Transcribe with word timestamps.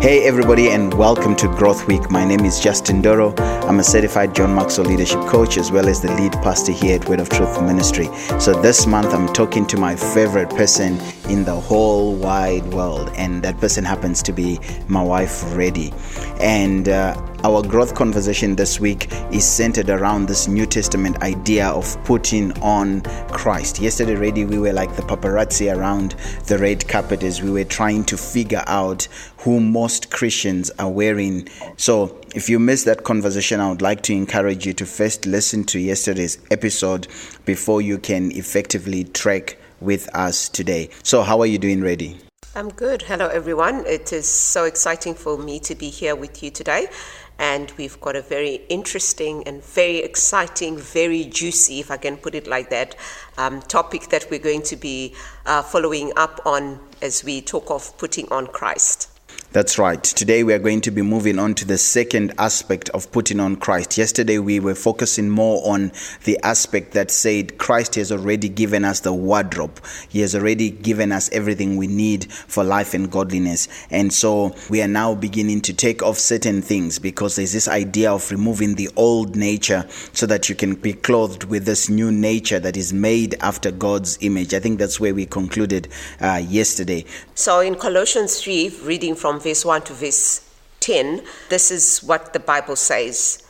Hey, 0.00 0.24
everybody, 0.28 0.68
and 0.68 0.94
welcome 0.94 1.34
to 1.34 1.48
Growth 1.48 1.88
Week. 1.88 2.08
My 2.08 2.24
name 2.24 2.44
is 2.44 2.60
Justin 2.60 3.02
Doro. 3.02 3.34
I'm 3.36 3.80
a 3.80 3.82
certified 3.82 4.32
John 4.32 4.54
Maxwell 4.54 4.86
leadership 4.86 5.18
coach 5.22 5.58
as 5.58 5.72
well 5.72 5.88
as 5.88 6.00
the 6.00 6.12
lead 6.14 6.34
pastor 6.34 6.70
here 6.70 7.00
at 7.00 7.08
Word 7.08 7.18
of 7.18 7.28
Truth 7.28 7.60
Ministry. 7.60 8.08
So, 8.38 8.52
this 8.62 8.86
month 8.86 9.12
I'm 9.12 9.26
talking 9.32 9.66
to 9.66 9.76
my 9.76 9.96
favorite 9.96 10.50
person 10.50 11.00
in 11.28 11.44
the 11.44 11.54
whole 11.54 12.14
wide 12.14 12.64
world, 12.72 13.10
and 13.16 13.42
that 13.42 13.58
person 13.58 13.84
happens 13.84 14.22
to 14.22 14.32
be 14.32 14.58
my 14.88 15.02
wife, 15.02 15.44
Reddy. 15.54 15.92
And 16.40 16.88
uh, 16.88 17.20
our 17.44 17.62
growth 17.62 17.94
conversation 17.94 18.56
this 18.56 18.80
week 18.80 19.08
is 19.30 19.46
centered 19.46 19.90
around 19.90 20.26
this 20.26 20.48
New 20.48 20.66
Testament 20.66 21.22
idea 21.22 21.68
of 21.68 22.02
putting 22.04 22.52
on 22.60 23.02
Christ. 23.28 23.78
Yesterday, 23.78 24.16
already, 24.16 24.44
we 24.44 24.58
were 24.58 24.72
like 24.72 24.96
the 24.96 25.02
paparazzi 25.02 25.74
around 25.74 26.16
the 26.46 26.58
red 26.58 26.88
carpet 26.88 27.22
as 27.22 27.42
we 27.42 27.50
were 27.50 27.64
trying 27.64 28.04
to 28.04 28.16
figure 28.16 28.64
out 28.66 29.06
who 29.38 29.60
most 29.60 30.10
Christians 30.10 30.70
are 30.78 30.90
wearing. 30.90 31.48
So, 31.76 32.18
if 32.34 32.48
you 32.48 32.58
missed 32.58 32.86
that 32.86 33.04
conversation, 33.04 33.60
I 33.60 33.68
would 33.70 33.82
like 33.82 34.02
to 34.02 34.14
encourage 34.14 34.66
you 34.66 34.72
to 34.74 34.86
first 34.86 35.26
listen 35.26 35.64
to 35.64 35.78
yesterday's 35.78 36.38
episode 36.50 37.06
before 37.44 37.82
you 37.82 37.98
can 37.98 38.32
effectively 38.32 39.04
track 39.04 39.58
with 39.80 40.08
us 40.14 40.48
today. 40.48 40.90
So, 41.02 41.22
how 41.22 41.40
are 41.40 41.46
you 41.46 41.58
doing, 41.58 41.82
Ready? 41.82 42.18
I'm 42.54 42.70
good. 42.70 43.02
Hello, 43.02 43.28
everyone. 43.28 43.84
It 43.86 44.12
is 44.12 44.28
so 44.28 44.64
exciting 44.64 45.14
for 45.14 45.38
me 45.38 45.60
to 45.60 45.74
be 45.74 45.90
here 45.90 46.16
with 46.16 46.42
you 46.42 46.50
today 46.50 46.88
and 47.38 47.72
we've 47.76 48.00
got 48.00 48.16
a 48.16 48.22
very 48.22 48.62
interesting 48.68 49.46
and 49.46 49.62
very 49.62 49.98
exciting, 49.98 50.76
very 50.76 51.24
juicy, 51.24 51.80
if 51.80 51.90
I 51.90 51.96
can 51.96 52.16
put 52.16 52.34
it 52.34 52.46
like 52.46 52.70
that, 52.70 52.96
um, 53.36 53.62
topic 53.62 54.08
that 54.08 54.28
we're 54.30 54.40
going 54.40 54.62
to 54.62 54.76
be 54.76 55.14
uh, 55.46 55.62
following 55.62 56.12
up 56.16 56.40
on 56.44 56.80
as 57.00 57.22
we 57.22 57.40
talk 57.40 57.70
of 57.70 57.96
putting 57.96 58.30
on 58.32 58.48
Christ. 58.48 59.07
That's 59.50 59.78
right. 59.78 60.04
Today 60.04 60.44
we 60.44 60.52
are 60.52 60.58
going 60.58 60.82
to 60.82 60.90
be 60.90 61.00
moving 61.00 61.38
on 61.38 61.54
to 61.54 61.64
the 61.64 61.78
second 61.78 62.34
aspect 62.36 62.90
of 62.90 63.10
putting 63.10 63.40
on 63.40 63.56
Christ. 63.56 63.96
Yesterday 63.96 64.38
we 64.38 64.60
were 64.60 64.74
focusing 64.74 65.30
more 65.30 65.66
on 65.66 65.90
the 66.24 66.38
aspect 66.42 66.92
that 66.92 67.10
said 67.10 67.56
Christ 67.56 67.94
has 67.94 68.12
already 68.12 68.50
given 68.50 68.84
us 68.84 69.00
the 69.00 69.14
wardrobe. 69.14 69.80
He 70.06 70.20
has 70.20 70.34
already 70.34 70.68
given 70.68 71.12
us 71.12 71.30
everything 71.32 71.78
we 71.78 71.86
need 71.86 72.30
for 72.30 72.62
life 72.62 72.92
and 72.92 73.10
godliness. 73.10 73.68
And 73.90 74.12
so 74.12 74.54
we 74.68 74.82
are 74.82 74.88
now 74.88 75.14
beginning 75.14 75.62
to 75.62 75.72
take 75.72 76.02
off 76.02 76.18
certain 76.18 76.60
things 76.60 76.98
because 76.98 77.36
there's 77.36 77.54
this 77.54 77.68
idea 77.68 78.12
of 78.12 78.30
removing 78.30 78.74
the 78.74 78.90
old 78.96 79.34
nature 79.34 79.86
so 80.12 80.26
that 80.26 80.50
you 80.50 80.54
can 80.56 80.74
be 80.74 80.92
clothed 80.92 81.44
with 81.44 81.64
this 81.64 81.88
new 81.88 82.12
nature 82.12 82.60
that 82.60 82.76
is 82.76 82.92
made 82.92 83.34
after 83.40 83.70
God's 83.70 84.18
image. 84.20 84.52
I 84.52 84.60
think 84.60 84.78
that's 84.78 85.00
where 85.00 85.14
we 85.14 85.24
concluded 85.24 85.88
uh, 86.20 86.42
yesterday. 86.46 87.06
So 87.34 87.60
in 87.60 87.76
Colossians 87.76 88.42
3, 88.42 88.80
reading 88.82 89.14
from 89.14 89.37
verse 89.38 89.64
1 89.64 89.82
to 89.82 89.92
verse 89.92 90.48
10, 90.80 91.22
this 91.48 91.70
is 91.70 92.02
what 92.02 92.32
the 92.32 92.40
Bible 92.40 92.76
says 92.76 93.44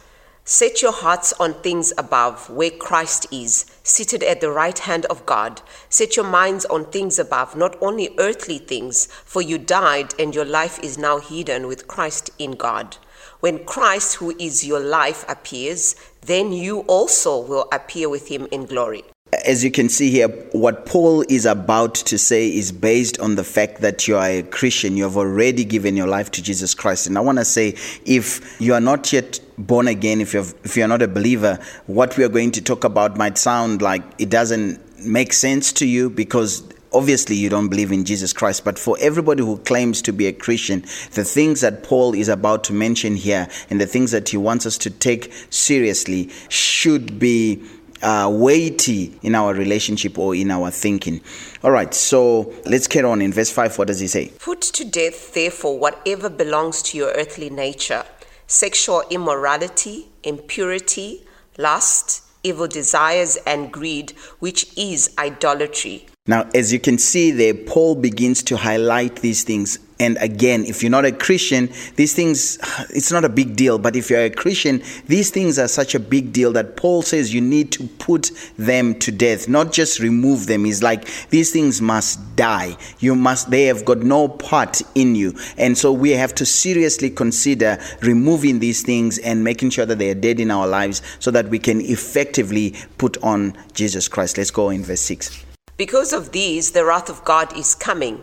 Set 0.48 0.80
your 0.80 0.92
hearts 0.92 1.34
on 1.34 1.52
things 1.52 1.92
above, 1.98 2.48
where 2.48 2.70
Christ 2.70 3.26
is, 3.30 3.66
seated 3.82 4.22
at 4.22 4.40
the 4.40 4.50
right 4.50 4.78
hand 4.78 5.04
of 5.10 5.26
God. 5.26 5.60
Set 5.90 6.16
your 6.16 6.24
minds 6.24 6.64
on 6.64 6.86
things 6.86 7.18
above, 7.18 7.54
not 7.54 7.76
only 7.82 8.14
earthly 8.18 8.56
things, 8.56 9.08
for 9.26 9.42
you 9.42 9.58
died, 9.58 10.14
and 10.18 10.34
your 10.34 10.46
life 10.46 10.78
is 10.82 10.96
now 10.96 11.18
hidden 11.18 11.66
with 11.66 11.86
Christ 11.86 12.30
in 12.38 12.52
God. 12.52 12.96
When 13.40 13.66
Christ, 13.66 14.14
who 14.14 14.34
is 14.38 14.66
your 14.66 14.80
life, 14.80 15.22
appears, 15.28 15.94
then 16.22 16.52
you 16.54 16.80
also 16.88 17.38
will 17.38 17.68
appear 17.70 18.08
with 18.08 18.28
him 18.28 18.48
in 18.50 18.64
glory. 18.64 19.04
As 19.48 19.64
you 19.64 19.70
can 19.70 19.88
see 19.88 20.10
here, 20.10 20.28
what 20.52 20.84
Paul 20.84 21.24
is 21.26 21.46
about 21.46 21.94
to 21.94 22.18
say 22.18 22.54
is 22.54 22.70
based 22.70 23.18
on 23.18 23.36
the 23.36 23.44
fact 23.44 23.80
that 23.80 24.06
you 24.06 24.14
are 24.18 24.28
a 24.28 24.42
Christian. 24.42 24.94
You 24.94 25.04
have 25.04 25.16
already 25.16 25.64
given 25.64 25.96
your 25.96 26.06
life 26.06 26.30
to 26.32 26.42
Jesus 26.42 26.74
Christ. 26.74 27.06
And 27.06 27.16
I 27.16 27.22
want 27.22 27.38
to 27.38 27.46
say, 27.46 27.74
if 28.04 28.60
you 28.60 28.74
are 28.74 28.80
not 28.80 29.10
yet 29.10 29.40
born 29.56 29.88
again, 29.88 30.20
if 30.20 30.34
you're, 30.34 30.44
if 30.64 30.76
you're 30.76 30.86
not 30.86 31.00
a 31.00 31.08
believer, 31.08 31.58
what 31.86 32.18
we 32.18 32.24
are 32.24 32.28
going 32.28 32.50
to 32.52 32.60
talk 32.60 32.84
about 32.84 33.16
might 33.16 33.38
sound 33.38 33.80
like 33.80 34.02
it 34.18 34.28
doesn't 34.28 34.82
make 35.06 35.32
sense 35.32 35.72
to 35.72 35.86
you 35.86 36.10
because 36.10 36.62
obviously 36.92 37.36
you 37.36 37.48
don't 37.48 37.68
believe 37.68 37.90
in 37.90 38.04
Jesus 38.04 38.34
Christ, 38.34 38.66
but 38.66 38.78
for 38.78 38.98
everybody 39.00 39.42
who 39.42 39.56
claims 39.58 40.02
to 40.02 40.12
be 40.12 40.26
a 40.26 40.32
Christian, 40.32 40.82
the 41.12 41.24
things 41.24 41.62
that 41.62 41.82
Paul 41.82 42.14
is 42.14 42.28
about 42.28 42.64
to 42.64 42.74
mention 42.74 43.16
here 43.16 43.48
and 43.70 43.80
the 43.80 43.86
things 43.86 44.10
that 44.10 44.28
he 44.28 44.36
wants 44.36 44.66
us 44.66 44.76
to 44.78 44.90
take 44.90 45.32
seriously 45.50 46.28
should 46.50 47.18
be 47.18 47.62
uh, 48.02 48.28
weighty 48.32 49.18
in 49.22 49.34
our 49.34 49.54
relationship 49.54 50.18
or 50.18 50.34
in 50.34 50.50
our 50.50 50.70
thinking. 50.70 51.20
All 51.62 51.70
right, 51.70 51.92
so 51.92 52.52
let's 52.66 52.86
carry 52.86 53.06
on. 53.06 53.20
In 53.22 53.32
verse 53.32 53.50
5, 53.50 53.78
what 53.78 53.88
does 53.88 54.00
he 54.00 54.06
say? 54.06 54.32
Put 54.38 54.60
to 54.60 54.84
death, 54.84 55.34
therefore, 55.34 55.78
whatever 55.78 56.28
belongs 56.28 56.82
to 56.82 56.98
your 56.98 57.10
earthly 57.12 57.50
nature 57.50 58.04
sexual 58.46 59.02
immorality, 59.10 60.08
impurity, 60.22 61.26
lust, 61.58 62.22
evil 62.42 62.66
desires, 62.66 63.36
and 63.46 63.70
greed, 63.70 64.12
which 64.38 64.66
is 64.76 65.14
idolatry. 65.18 66.06
Now, 66.26 66.48
as 66.54 66.72
you 66.72 66.80
can 66.80 66.98
see 66.98 67.30
there, 67.30 67.54
Paul 67.54 67.94
begins 67.94 68.42
to 68.44 68.56
highlight 68.56 69.16
these 69.16 69.44
things 69.44 69.78
and 70.00 70.16
again, 70.20 70.64
if 70.64 70.82
you're 70.82 70.90
not 70.90 71.04
a 71.04 71.12
Christian, 71.12 71.70
these 71.96 72.14
things, 72.14 72.58
it's 72.90 73.10
not 73.10 73.24
a 73.24 73.28
big 73.28 73.56
deal. 73.56 73.78
But 73.78 73.96
if 73.96 74.10
you're 74.10 74.24
a 74.24 74.30
Christian, 74.30 74.82
these 75.06 75.30
things 75.30 75.58
are 75.58 75.66
such 75.66 75.94
a 75.94 76.00
big 76.00 76.32
deal 76.32 76.52
that 76.52 76.76
Paul 76.76 77.02
says 77.02 77.34
you 77.34 77.40
need 77.40 77.72
to 77.72 77.86
put 77.98 78.30
them 78.56 78.94
to 79.00 79.10
death, 79.10 79.48
not 79.48 79.72
just 79.72 79.98
remove 79.98 80.46
them. 80.46 80.64
He's 80.64 80.82
like, 80.82 81.08
these 81.30 81.50
things 81.50 81.82
must 81.82 82.36
die. 82.36 82.76
You 83.00 83.16
must, 83.16 83.50
they 83.50 83.64
have 83.64 83.84
got 83.84 83.98
no 83.98 84.28
part 84.28 84.82
in 84.94 85.16
you. 85.16 85.34
And 85.56 85.76
so 85.76 85.92
we 85.92 86.10
have 86.10 86.34
to 86.36 86.46
seriously 86.46 87.10
consider 87.10 87.78
removing 88.00 88.60
these 88.60 88.82
things 88.82 89.18
and 89.18 89.42
making 89.42 89.70
sure 89.70 89.86
that 89.86 89.98
they 89.98 90.10
are 90.10 90.14
dead 90.14 90.38
in 90.38 90.52
our 90.52 90.68
lives 90.68 91.02
so 91.18 91.32
that 91.32 91.48
we 91.48 91.58
can 91.58 91.80
effectively 91.80 92.76
put 92.98 93.16
on 93.24 93.56
Jesus 93.74 94.06
Christ. 94.06 94.38
Let's 94.38 94.52
go 94.52 94.70
in 94.70 94.84
verse 94.84 95.00
6. 95.00 95.44
Because 95.76 96.12
of 96.12 96.32
these, 96.32 96.72
the 96.72 96.84
wrath 96.84 97.08
of 97.08 97.24
God 97.24 97.56
is 97.56 97.76
coming. 97.76 98.22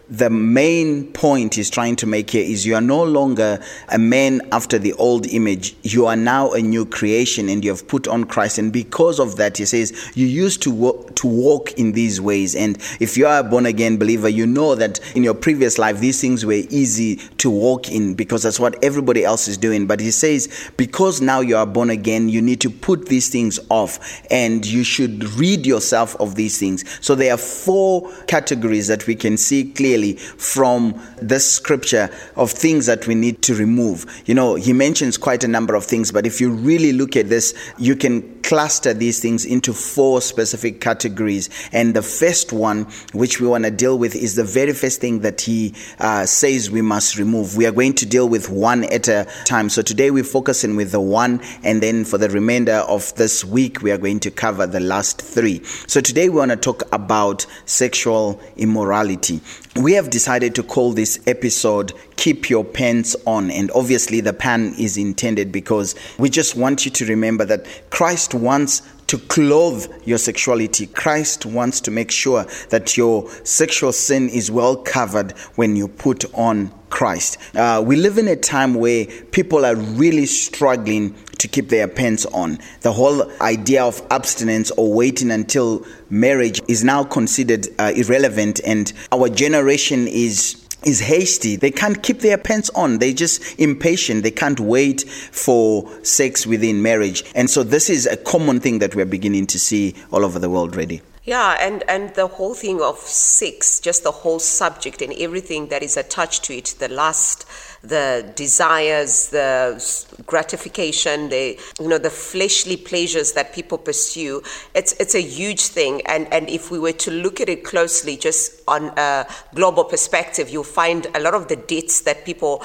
the 0.11 0.29
main 0.29 1.07
point 1.13 1.55
he's 1.55 1.69
trying 1.69 1.95
to 1.95 2.05
make 2.05 2.31
here 2.31 2.43
is 2.43 2.65
you 2.65 2.75
are 2.75 2.81
no 2.81 3.01
longer 3.01 3.63
a 3.87 3.97
man 3.97 4.41
after 4.51 4.77
the 4.77 4.91
old 4.93 5.25
image. 5.27 5.73
You 5.83 6.05
are 6.05 6.17
now 6.17 6.51
a 6.51 6.61
new 6.61 6.85
creation 6.85 7.47
and 7.47 7.63
you 7.63 7.71
have 7.71 7.87
put 7.87 8.09
on 8.09 8.25
Christ. 8.25 8.57
And 8.57 8.73
because 8.73 9.21
of 9.21 9.37
that, 9.37 9.57
he 9.57 9.65
says, 9.65 10.11
you 10.13 10.27
used 10.27 10.61
to 10.63 10.71
walk, 10.71 11.15
to 11.15 11.27
walk 11.27 11.71
in 11.79 11.93
these 11.93 12.19
ways. 12.19 12.55
And 12.55 12.77
if 12.99 13.15
you 13.15 13.25
are 13.25 13.39
a 13.39 13.43
born 13.43 13.65
again 13.65 13.95
believer, 13.95 14.27
you 14.27 14.45
know 14.45 14.75
that 14.75 14.99
in 15.15 15.23
your 15.23 15.33
previous 15.33 15.77
life, 15.77 15.99
these 15.99 16.19
things 16.19 16.45
were 16.45 16.61
easy 16.69 17.15
to 17.37 17.49
walk 17.49 17.89
in 17.89 18.13
because 18.13 18.43
that's 18.43 18.59
what 18.59 18.83
everybody 18.83 19.23
else 19.23 19.47
is 19.47 19.57
doing. 19.57 19.87
But 19.87 20.01
he 20.01 20.11
says, 20.11 20.71
because 20.75 21.21
now 21.21 21.39
you 21.39 21.55
are 21.55 21.65
born 21.65 21.89
again, 21.89 22.27
you 22.27 22.41
need 22.41 22.59
to 22.61 22.69
put 22.69 23.05
these 23.05 23.29
things 23.29 23.61
off 23.69 24.21
and 24.29 24.65
you 24.65 24.83
should 24.83 25.23
rid 25.35 25.65
yourself 25.65 26.17
of 26.19 26.35
these 26.35 26.59
things. 26.59 26.83
So 26.99 27.15
there 27.15 27.33
are 27.33 27.37
four 27.37 28.11
categories 28.27 28.87
that 28.87 29.07
we 29.07 29.15
can 29.15 29.37
see 29.37 29.71
clearly 29.71 30.00
clearly 30.01 30.17
from 30.17 30.99
this 31.21 31.49
scripture 31.49 32.09
of 32.35 32.51
things 32.51 32.85
that 32.85 33.07
we 33.07 33.15
need 33.15 33.41
to 33.43 33.55
remove. 33.55 34.05
You 34.25 34.35
know, 34.35 34.55
he 34.55 34.73
mentions 34.73 35.17
quite 35.17 35.43
a 35.43 35.47
number 35.47 35.75
of 35.75 35.85
things, 35.85 36.11
but 36.11 36.25
if 36.25 36.41
you 36.41 36.51
really 36.51 36.93
look 36.93 37.15
at 37.15 37.29
this, 37.29 37.53
you 37.77 37.95
can 37.95 38.40
cluster 38.43 38.93
these 38.93 39.19
things 39.19 39.45
into 39.45 39.73
four 39.73 40.21
specific 40.21 40.81
categories. 40.81 41.49
And 41.71 41.93
the 41.93 42.01
first 42.01 42.53
one, 42.53 42.87
which 43.13 43.39
we 43.39 43.47
want 43.47 43.65
to 43.65 43.71
deal 43.71 43.97
with, 43.97 44.15
is 44.15 44.35
the 44.35 44.43
very 44.43 44.73
first 44.73 45.01
thing 45.01 45.19
that 45.21 45.41
he 45.41 45.73
uh, 45.99 46.25
says 46.25 46.69
we 46.69 46.81
must 46.81 47.17
remove. 47.17 47.57
We 47.57 47.65
are 47.65 47.71
going 47.71 47.93
to 47.95 48.05
deal 48.05 48.27
with 48.27 48.49
one 48.49 48.83
at 48.85 49.07
a 49.07 49.27
time. 49.45 49.69
So 49.69 49.81
today 49.81 50.11
we're 50.11 50.23
focusing 50.23 50.75
with 50.75 50.91
the 50.91 51.01
one, 51.01 51.41
and 51.63 51.81
then 51.81 52.05
for 52.05 52.17
the 52.17 52.29
remainder 52.29 52.83
of 52.87 53.13
this 53.15 53.43
week, 53.43 53.81
we 53.81 53.91
are 53.91 53.97
going 53.97 54.19
to 54.21 54.31
cover 54.31 54.67
the 54.67 54.79
last 54.79 55.21
three. 55.21 55.63
So 55.87 56.01
today 56.01 56.29
we 56.29 56.37
want 56.37 56.51
to 56.51 56.57
talk 56.57 56.83
about 56.91 57.45
sexual 57.65 58.41
immorality. 58.57 59.41
We 59.75 59.93
have 59.93 60.09
decided 60.09 60.53
to 60.55 60.63
call 60.63 60.91
this 60.91 61.19
episode 61.27 61.93
Keep 62.17 62.49
Your 62.49 62.65
Pants 62.65 63.15
On. 63.25 63.49
And 63.49 63.71
obviously, 63.71 64.21
the 64.21 64.33
pan 64.33 64.75
is 64.77 64.97
intended 64.97 65.51
because 65.51 65.95
we 66.17 66.29
just 66.29 66.55
want 66.55 66.85
you 66.85 66.91
to 66.91 67.05
remember 67.05 67.45
that 67.45 67.65
Christ 67.89 68.30
wants 68.33 68.81
to 69.07 69.17
clothe 69.17 69.91
your 70.05 70.17
sexuality. 70.17 70.87
Christ 70.87 71.45
wants 71.45 71.81
to 71.81 71.91
make 71.91 72.11
sure 72.11 72.45
that 72.69 72.95
your 72.95 73.29
sexual 73.43 73.91
sin 73.91 74.29
is 74.29 74.49
well 74.49 74.77
covered 74.77 75.33
when 75.55 75.75
you 75.75 75.89
put 75.89 76.23
on 76.33 76.71
Christ. 76.89 77.37
Uh, 77.55 77.83
we 77.85 77.95
live 77.95 78.17
in 78.17 78.27
a 78.27 78.35
time 78.35 78.75
where 78.75 79.05
people 79.31 79.65
are 79.65 79.75
really 79.75 80.25
struggling 80.25 81.15
to 81.39 81.47
keep 81.47 81.69
their 81.69 81.87
pants 81.87 82.25
on. 82.27 82.59
The 82.81 82.93
whole 82.93 83.29
idea 83.41 83.83
of 83.83 84.01
abstinence 84.11 84.71
or 84.71 84.93
waiting 84.93 85.31
until 85.31 85.85
marriage 86.09 86.61
is 86.67 86.83
now 86.83 87.03
considered 87.03 87.67
uh, 87.79 87.91
irrelevant, 87.95 88.61
and 88.65 88.93
our 89.11 89.27
generation 89.27 90.07
is 90.07 90.60
is 90.85 90.99
hasty. 90.99 91.55
They 91.55 91.71
can't 91.71 92.01
keep 92.01 92.19
their 92.19 92.37
pants 92.37 92.69
on. 92.71 92.99
They're 92.99 93.13
just 93.13 93.59
impatient. 93.59 94.23
They 94.23 94.31
can't 94.31 94.59
wait 94.59 95.01
for 95.03 95.89
sex 96.03 96.47
within 96.47 96.81
marriage. 96.81 97.23
And 97.35 97.49
so 97.49 97.63
this 97.63 97.89
is 97.89 98.05
a 98.07 98.17
common 98.17 98.59
thing 98.59 98.79
that 98.79 98.95
we're 98.95 99.05
beginning 99.05 99.47
to 99.47 99.59
see 99.59 99.95
all 100.11 100.25
over 100.25 100.39
the 100.39 100.49
world 100.49 100.75
already. 100.75 101.01
Yeah, 101.23 101.55
and, 101.59 101.83
and 101.87 102.15
the 102.15 102.25
whole 102.25 102.55
thing 102.55 102.81
of 102.81 102.97
sex, 102.97 103.79
just 103.79 104.03
the 104.03 104.11
whole 104.11 104.39
subject 104.39 105.03
and 105.03 105.13
everything 105.13 105.67
that 105.67 105.83
is 105.83 105.95
attached 105.95 106.43
to 106.45 106.55
it, 106.55 106.75
the 106.79 106.87
lust, 106.87 107.45
the 107.83 108.31
desires, 108.35 109.29
the 109.29 110.23
gratification, 110.25 111.29
the 111.29 111.59
you 111.79 111.87
know 111.87 111.97
the 111.97 112.09
fleshly 112.09 112.77
pleasures 112.77 113.33
that 113.33 113.53
people 113.53 113.77
pursue. 113.77 114.43
It's 114.75 114.93
it's 114.93 115.15
a 115.15 115.21
huge 115.21 115.67
thing, 115.67 116.01
and 116.05 116.31
and 116.31 116.49
if 116.49 116.69
we 116.71 116.79
were 116.79 116.93
to 116.93 117.11
look 117.11 117.41
at 117.41 117.49
it 117.49 117.63
closely, 117.63 118.17
just 118.17 118.61
on 118.67 118.91
a 118.97 119.25
global 119.55 119.83
perspective, 119.83 120.49
you'll 120.49 120.63
find 120.63 121.07
a 121.15 121.19
lot 121.19 121.33
of 121.33 121.47
the 121.47 121.55
debts 121.55 122.01
that 122.01 122.25
people 122.25 122.63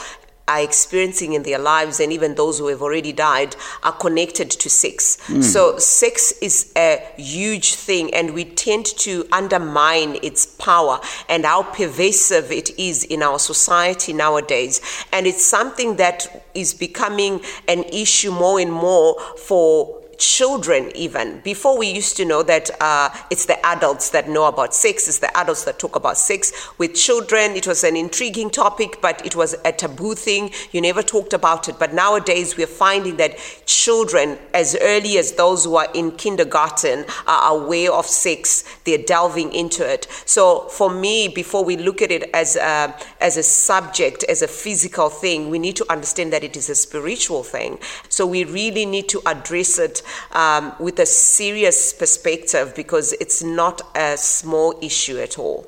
are 0.49 0.61
experiencing 0.61 1.33
in 1.33 1.43
their 1.43 1.59
lives 1.59 2.01
and 2.01 2.13
even 2.13 2.35
those 2.35 2.59
who 2.59 2.69
have 2.69 2.83
already 2.83 3.13
died 3.13 3.57
are 3.83 3.93
connected 3.93 4.51
to 4.51 4.71
sex. 4.71 5.19
Mm. 5.27 5.43
So 5.43 5.79
sex 5.79 6.33
is 6.41 6.73
a 6.77 7.03
huge 7.17 7.75
thing 7.75 8.15
and 8.15 8.33
we 8.33 8.45
tend 8.45 8.87
to 8.99 9.27
undermine 9.33 10.17
its 10.23 10.47
power 10.47 11.01
and 11.29 11.45
how 11.45 11.65
pervasive 11.65 12.53
it 12.53 12.79
is 12.79 13.05
in 13.05 13.23
our 13.23 13.39
society 13.39 14.13
nowadays. 14.13 14.81
And 15.13 15.27
it's 15.27 15.45
something 15.45 15.97
that 15.97 16.47
is 16.55 16.75
becoming 16.75 17.41
an 17.67 17.83
issue 17.85 18.31
more 18.31 18.61
and 18.61 18.73
more 18.73 19.21
for 19.37 20.03
children 20.19 20.91
even. 20.95 21.41
Before 21.41 21.79
we 21.79 21.91
used 21.91 22.17
to 22.17 22.25
know 22.25 22.43
that 22.43 22.71
uh, 22.81 23.11
it's 23.31 23.47
the 23.47 23.65
adults 23.67 24.11
that 24.11 24.29
know 24.29 24.47
about 24.47 24.75
sex 24.75 25.09
it's 25.09 25.19
the 25.19 25.37
adults 25.37 25.65
that 25.65 25.79
talk 25.79 25.97
about 25.97 26.17
sex 26.17 26.53
with 26.79 26.95
children. 26.95 27.53
It 27.53 27.67
was 27.67 27.85
an 27.85 27.97
intriguing 27.97 28.51
topic 28.51 28.99
but 29.01 29.25
it 29.25 29.37
was 29.37 29.55
a 29.65 29.73
taboo 29.73 30.15
thing. 30.15 30.51
You 30.73 30.81
never 30.81 31.03
talked 31.03 31.33
about 31.33 31.69
it. 31.69 31.79
But 31.79 31.95
nowadays 31.95 32.57
we're 32.57 32.67
finding 32.67 33.17
that 33.17 33.37
children 33.67 34.39
as 34.55 34.77
early 34.81 35.19
as 35.19 35.33
those 35.33 35.65
who 35.65 35.77
are 35.77 35.89
in 35.95 36.13
kindergarten 36.13 37.05
are 37.27 37.57
aware 37.57 37.93
of 37.93 38.07
sex. 38.07 38.65
They're 38.85 38.99
delving 38.99 39.53
into 39.53 39.89
it. 39.89 40.07
So 40.25 40.69
for 40.69 40.91
me 40.91 41.29
before 41.29 41.65
we 41.65 41.77
look 41.77 42.03
at 42.03 42.11
it 42.11 42.31
as 42.33 42.57
a, 42.57 42.95
as 43.21 43.37
a 43.37 43.43
subject 43.43 44.25
as 44.25 44.43
a 44.43 44.49
physical 44.49 45.09
thing 45.09 45.51
we 45.51 45.59
need 45.59 45.77
to 45.77 45.91
understand 45.91 46.33
that 46.33 46.45
it 46.45 46.57
is 46.57 46.71
a 46.71 46.75
spiritual 46.75 47.43
thing. 47.43 47.79
So 48.09 48.27
we 48.27 48.45
really 48.45 48.87
need 48.87 49.09
to 49.11 49.21
address 49.27 49.79
it 49.79 50.03
um, 50.33 50.75
with 50.79 50.99
a 50.99 51.07
serious 51.07 51.93
perspective 51.93 52.75
because 52.75 53.13
it's 53.15 53.43
not 53.43 53.83
a 53.97 54.17
small 54.17 54.79
issue 54.83 55.19
at 55.19 55.39
all. 55.39 55.67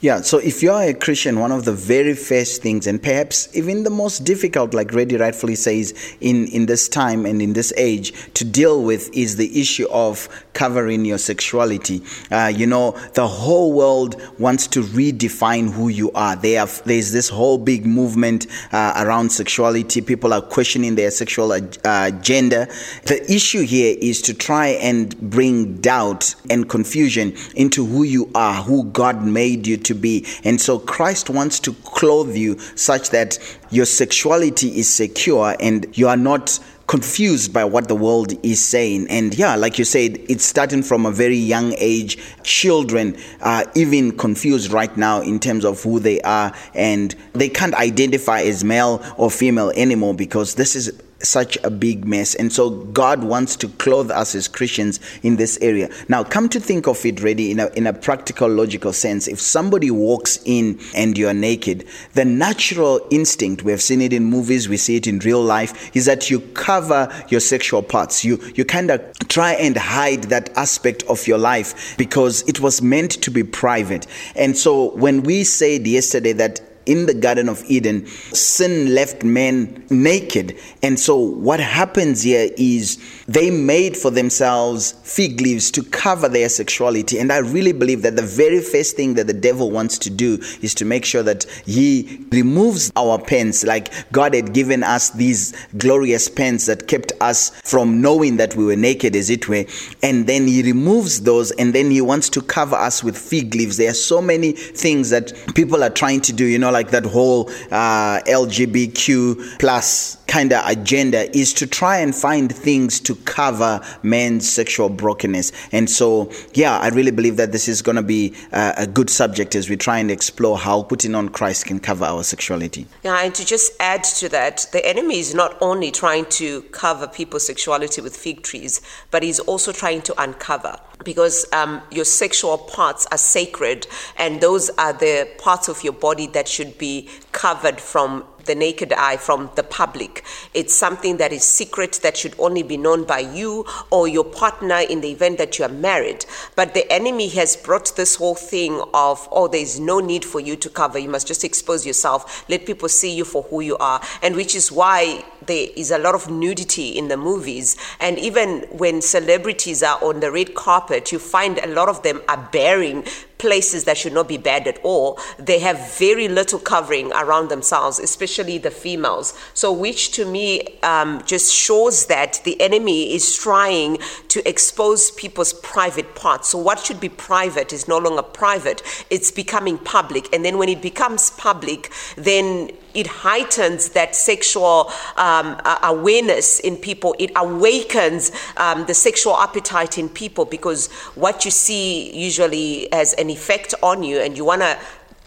Yeah, 0.00 0.20
so 0.20 0.38
if 0.38 0.62
you 0.62 0.70
are 0.70 0.84
a 0.84 0.94
Christian, 0.94 1.40
one 1.40 1.50
of 1.50 1.64
the 1.64 1.72
very 1.72 2.14
first 2.14 2.62
things, 2.62 2.86
and 2.86 3.02
perhaps 3.02 3.48
even 3.56 3.82
the 3.82 3.90
most 3.90 4.20
difficult, 4.20 4.72
like 4.72 4.92
Reddy 4.92 5.16
rightfully 5.16 5.56
says, 5.56 5.92
in, 6.20 6.46
in 6.52 6.66
this 6.66 6.88
time 6.88 7.26
and 7.26 7.42
in 7.42 7.54
this 7.54 7.72
age, 7.76 8.12
to 8.34 8.44
deal 8.44 8.80
with 8.84 9.12
is 9.12 9.34
the 9.34 9.60
issue 9.60 9.88
of 9.90 10.28
covering 10.52 11.04
your 11.04 11.18
sexuality. 11.18 12.00
Uh, 12.30 12.46
you 12.54 12.64
know, 12.64 12.92
the 13.14 13.26
whole 13.26 13.72
world 13.72 14.22
wants 14.38 14.68
to 14.68 14.82
redefine 14.82 15.72
who 15.72 15.88
you 15.88 16.12
are. 16.12 16.36
Have, 16.36 16.80
there's 16.84 17.10
this 17.10 17.28
whole 17.28 17.58
big 17.58 17.84
movement 17.84 18.46
uh, 18.70 19.02
around 19.04 19.32
sexuality. 19.32 20.00
People 20.00 20.32
are 20.32 20.42
questioning 20.42 20.94
their 20.94 21.10
sexual 21.10 21.50
uh, 21.50 22.10
gender. 22.20 22.68
The 23.06 23.20
issue 23.28 23.62
here 23.62 23.96
is 24.00 24.22
to 24.22 24.34
try 24.34 24.68
and 24.68 25.18
bring 25.20 25.78
doubt 25.78 26.36
and 26.50 26.68
confusion 26.68 27.34
into 27.56 27.84
who 27.84 28.04
you 28.04 28.30
are, 28.36 28.62
who 28.62 28.84
God 28.84 29.24
made 29.24 29.66
you 29.66 29.76
to 29.87 29.87
be. 29.94 30.26
And 30.44 30.60
so 30.60 30.78
Christ 30.78 31.30
wants 31.30 31.60
to 31.60 31.72
clothe 31.72 32.36
you 32.36 32.58
such 32.76 33.10
that 33.10 33.38
your 33.70 33.86
sexuality 33.86 34.78
is 34.78 34.88
secure 34.88 35.54
and 35.60 35.86
you 35.96 36.08
are 36.08 36.16
not 36.16 36.58
confused 36.88 37.52
by 37.52 37.64
what 37.64 37.86
the 37.86 37.94
world 37.94 38.32
is 38.42 38.64
saying. 38.64 39.06
And 39.08 39.34
yeah, 39.34 39.54
like 39.54 39.78
you 39.78 39.84
said, 39.84 40.18
it's 40.28 40.44
starting 40.44 40.82
from 40.82 41.04
a 41.06 41.12
very 41.12 41.36
young 41.36 41.74
age. 41.76 42.18
Children 42.42 43.16
are 43.42 43.64
even 43.74 44.16
confused 44.16 44.72
right 44.72 44.94
now 44.96 45.20
in 45.20 45.38
terms 45.38 45.64
of 45.64 45.82
who 45.82 46.00
they 46.00 46.20
are, 46.22 46.52
and 46.74 47.14
they 47.34 47.50
can't 47.50 47.74
identify 47.74 48.40
as 48.40 48.64
male 48.64 49.04
or 49.18 49.30
female 49.30 49.70
anymore 49.76 50.14
because 50.14 50.54
this 50.54 50.74
is 50.74 51.02
such 51.20 51.58
a 51.64 51.70
big 51.70 52.04
mess. 52.04 52.34
And 52.34 52.52
so 52.52 52.70
God 52.70 53.24
wants 53.24 53.56
to 53.56 53.68
clothe 53.68 54.10
us 54.10 54.34
as 54.34 54.48
Christians 54.48 55.00
in 55.22 55.36
this 55.36 55.58
area. 55.60 55.90
Now, 56.08 56.24
come 56.24 56.48
to 56.50 56.60
think 56.60 56.86
of 56.86 57.04
it 57.04 57.20
really 57.20 57.50
in 57.50 57.60
a, 57.60 57.66
in 57.68 57.86
a 57.86 57.92
practical, 57.92 58.48
logical 58.48 58.92
sense. 58.92 59.26
If 59.26 59.40
somebody 59.40 59.90
walks 59.90 60.38
in 60.44 60.78
and 60.94 61.18
you're 61.18 61.34
naked, 61.34 61.86
the 62.14 62.24
natural 62.24 63.00
instinct, 63.10 63.62
we 63.62 63.72
have 63.72 63.82
seen 63.82 64.00
it 64.00 64.12
in 64.12 64.24
movies, 64.24 64.68
we 64.68 64.76
see 64.76 64.96
it 64.96 65.06
in 65.06 65.18
real 65.20 65.42
life, 65.42 65.94
is 65.96 66.06
that 66.06 66.30
you 66.30 66.40
cover 66.40 67.12
your 67.28 67.40
sexual 67.40 67.82
parts. 67.82 68.24
You, 68.24 68.38
you 68.54 68.64
kind 68.64 68.90
of 68.90 69.00
try 69.28 69.52
and 69.54 69.76
hide 69.76 70.24
that 70.24 70.50
aspect 70.56 71.02
of 71.04 71.26
your 71.26 71.38
life 71.38 71.96
because 71.96 72.48
it 72.48 72.60
was 72.60 72.80
meant 72.80 73.10
to 73.22 73.30
be 73.30 73.42
private. 73.42 74.06
And 74.36 74.56
so 74.56 74.90
when 74.92 75.22
we 75.22 75.44
said 75.44 75.86
yesterday 75.86 76.32
that 76.34 76.60
in 76.88 77.06
the 77.06 77.14
Garden 77.14 77.48
of 77.48 77.62
Eden, 77.66 78.06
sin 78.06 78.94
left 78.94 79.22
men 79.22 79.86
naked. 79.90 80.58
And 80.82 80.98
so 80.98 81.16
what 81.16 81.60
happens 81.60 82.22
here 82.22 82.50
is 82.56 82.98
they 83.28 83.50
made 83.50 83.96
for 83.96 84.10
themselves 84.10 84.92
fig 85.04 85.40
leaves 85.40 85.70
to 85.72 85.82
cover 85.82 86.28
their 86.28 86.48
sexuality. 86.48 87.18
And 87.18 87.30
I 87.30 87.38
really 87.38 87.72
believe 87.72 88.02
that 88.02 88.16
the 88.16 88.22
very 88.22 88.60
first 88.60 88.96
thing 88.96 89.14
that 89.14 89.26
the 89.26 89.34
devil 89.34 89.70
wants 89.70 89.98
to 89.98 90.10
do 90.10 90.38
is 90.62 90.74
to 90.76 90.84
make 90.84 91.04
sure 91.04 91.22
that 91.22 91.44
he 91.66 92.26
removes 92.32 92.90
our 92.96 93.18
pants. 93.18 93.64
like 93.64 93.92
God 94.12 94.34
had 94.34 94.54
given 94.54 94.82
us 94.82 95.10
these 95.10 95.54
glorious 95.76 96.28
pants 96.28 96.66
that 96.66 96.88
kept 96.88 97.12
us 97.20 97.50
from 97.62 98.00
knowing 98.00 98.38
that 98.38 98.56
we 98.56 98.64
were 98.64 98.76
naked, 98.76 99.14
as 99.14 99.28
it 99.28 99.48
were. 99.48 99.66
And 100.02 100.26
then 100.26 100.46
he 100.46 100.62
removes 100.62 101.20
those 101.20 101.50
and 101.52 101.74
then 101.74 101.90
he 101.90 102.00
wants 102.00 102.30
to 102.30 102.40
cover 102.40 102.76
us 102.76 103.04
with 103.04 103.16
fig 103.16 103.54
leaves. 103.54 103.76
There 103.76 103.90
are 103.90 103.94
so 103.94 104.22
many 104.22 104.52
things 104.52 105.10
that 105.10 105.34
people 105.54 105.84
are 105.84 105.90
trying 105.90 106.22
to 106.22 106.32
do, 106.32 106.46
you 106.46 106.58
know, 106.58 106.70
like 106.70 106.77
that 106.90 107.04
whole 107.04 107.48
uh, 107.70 108.20
LGBTQ 108.26 109.58
plus 109.58 110.17
kind 110.28 110.52
of 110.52 110.64
agenda 110.66 111.36
is 111.36 111.52
to 111.54 111.66
try 111.66 111.98
and 111.98 112.14
find 112.14 112.54
things 112.54 113.00
to 113.00 113.16
cover 113.16 113.80
men's 114.02 114.48
sexual 114.48 114.88
brokenness. 114.88 115.50
And 115.72 115.90
so, 115.90 116.30
yeah, 116.54 116.78
I 116.78 116.88
really 116.90 117.10
believe 117.10 117.36
that 117.38 117.50
this 117.50 117.66
is 117.66 117.82
going 117.82 117.96
to 117.96 118.02
be 118.02 118.34
a, 118.52 118.74
a 118.78 118.86
good 118.86 119.10
subject 119.10 119.56
as 119.56 119.68
we 119.68 119.76
try 119.76 119.98
and 119.98 120.10
explore 120.10 120.58
how 120.58 120.82
putting 120.82 121.14
on 121.14 121.30
Christ 121.30 121.66
can 121.66 121.80
cover 121.80 122.04
our 122.04 122.22
sexuality. 122.22 122.86
Yeah, 123.02 123.20
and 123.20 123.34
to 123.34 123.44
just 123.44 123.72
add 123.80 124.04
to 124.04 124.28
that, 124.28 124.66
the 124.72 124.86
enemy 124.86 125.18
is 125.18 125.34
not 125.34 125.56
only 125.60 125.90
trying 125.90 126.26
to 126.26 126.62
cover 126.62 127.08
people's 127.08 127.46
sexuality 127.46 128.00
with 128.00 128.16
fig 128.16 128.42
trees, 128.42 128.80
but 129.10 129.22
he's 129.22 129.40
also 129.40 129.72
trying 129.72 130.02
to 130.02 130.22
uncover 130.22 130.76
because 131.04 131.46
um, 131.52 131.80
your 131.90 132.04
sexual 132.04 132.58
parts 132.58 133.06
are 133.12 133.18
sacred 133.18 133.86
and 134.16 134.40
those 134.40 134.68
are 134.70 134.92
the 134.92 135.28
parts 135.38 135.68
of 135.68 135.82
your 135.82 135.92
body 135.92 136.26
that 136.26 136.48
should 136.48 136.76
be 136.76 137.08
covered 137.32 137.80
from 137.80 138.24
the 138.48 138.56
naked 138.56 138.92
eye 138.92 139.16
from 139.16 139.50
the 139.54 139.62
public. 139.62 140.24
It's 140.52 140.74
something 140.74 141.18
that 141.18 141.32
is 141.32 141.44
secret 141.44 142.00
that 142.02 142.16
should 142.16 142.34
only 142.40 142.64
be 142.64 142.76
known 142.76 143.04
by 143.04 143.20
you 143.20 143.64
or 143.92 144.08
your 144.08 144.24
partner 144.24 144.78
in 144.78 145.00
the 145.00 145.10
event 145.12 145.38
that 145.38 145.58
you 145.58 145.64
are 145.64 145.68
married. 145.68 146.26
But 146.56 146.74
the 146.74 146.90
enemy 146.92 147.28
has 147.28 147.56
brought 147.56 147.94
this 147.94 148.16
whole 148.16 148.34
thing 148.34 148.82
of, 148.92 149.28
oh, 149.30 149.46
there's 149.46 149.78
no 149.78 150.00
need 150.00 150.24
for 150.24 150.40
you 150.40 150.56
to 150.56 150.68
cover. 150.68 150.98
You 150.98 151.08
must 151.08 151.28
just 151.28 151.44
expose 151.44 151.86
yourself. 151.86 152.44
Let 152.48 152.66
people 152.66 152.88
see 152.88 153.14
you 153.14 153.24
for 153.24 153.42
who 153.44 153.60
you 153.60 153.76
are. 153.76 154.00
And 154.22 154.34
which 154.34 154.56
is 154.56 154.72
why 154.72 155.24
there 155.48 155.68
is 155.74 155.90
a 155.90 155.98
lot 155.98 156.14
of 156.14 156.30
nudity 156.30 156.90
in 156.96 157.08
the 157.08 157.16
movies. 157.16 157.76
And 157.98 158.18
even 158.18 158.60
when 158.70 159.02
celebrities 159.02 159.82
are 159.82 160.02
on 160.02 160.20
the 160.20 160.30
red 160.30 160.54
carpet, 160.54 161.10
you 161.10 161.18
find 161.18 161.58
a 161.58 161.66
lot 161.66 161.88
of 161.88 162.02
them 162.04 162.22
are 162.28 162.48
baring 162.52 163.04
places 163.38 163.84
that 163.84 163.96
should 163.96 164.12
not 164.12 164.28
be 164.28 164.36
bad 164.36 164.66
at 164.66 164.78
all. 164.82 165.18
They 165.38 165.60
have 165.60 165.96
very 165.96 166.28
little 166.28 166.58
covering 166.58 167.12
around 167.12 167.48
themselves, 167.48 167.98
especially 167.98 168.58
the 168.58 168.70
females. 168.70 169.32
So, 169.54 169.72
which 169.72 170.12
to 170.12 170.24
me 170.24 170.78
um, 170.82 171.22
just 171.24 171.54
shows 171.54 172.06
that 172.06 172.40
the 172.44 172.60
enemy 172.60 173.14
is 173.14 173.36
trying 173.36 173.98
to 174.28 174.48
expose 174.48 175.10
people's 175.12 175.52
private 175.54 176.14
parts. 176.14 176.48
So 176.48 176.58
what 176.58 176.80
should 176.80 177.00
be 177.00 177.08
private 177.08 177.72
is 177.72 177.88
no 177.88 177.98
longer 177.98 178.22
private, 178.22 178.82
it's 179.10 179.30
becoming 179.30 179.78
public. 179.78 180.32
And 180.34 180.44
then 180.44 180.58
when 180.58 180.68
it 180.68 180.82
becomes 180.82 181.30
public, 181.30 181.92
then 182.16 182.70
it 182.98 183.06
heightens 183.06 183.90
that 183.90 184.16
sexual 184.16 184.90
um, 185.16 185.60
awareness 185.84 186.58
in 186.60 186.76
people. 186.76 187.14
It 187.18 187.30
awakens 187.36 188.32
um, 188.56 188.86
the 188.86 188.94
sexual 188.94 189.36
appetite 189.36 189.98
in 189.98 190.08
people 190.08 190.44
because 190.44 190.88
what 191.14 191.44
you 191.44 191.50
see 191.50 192.12
usually 192.12 192.88
has 192.92 193.14
an 193.14 193.30
effect 193.30 193.74
on 193.82 194.02
you, 194.02 194.18
and 194.18 194.36
you 194.36 194.44
want 194.44 194.62
to 194.62 194.78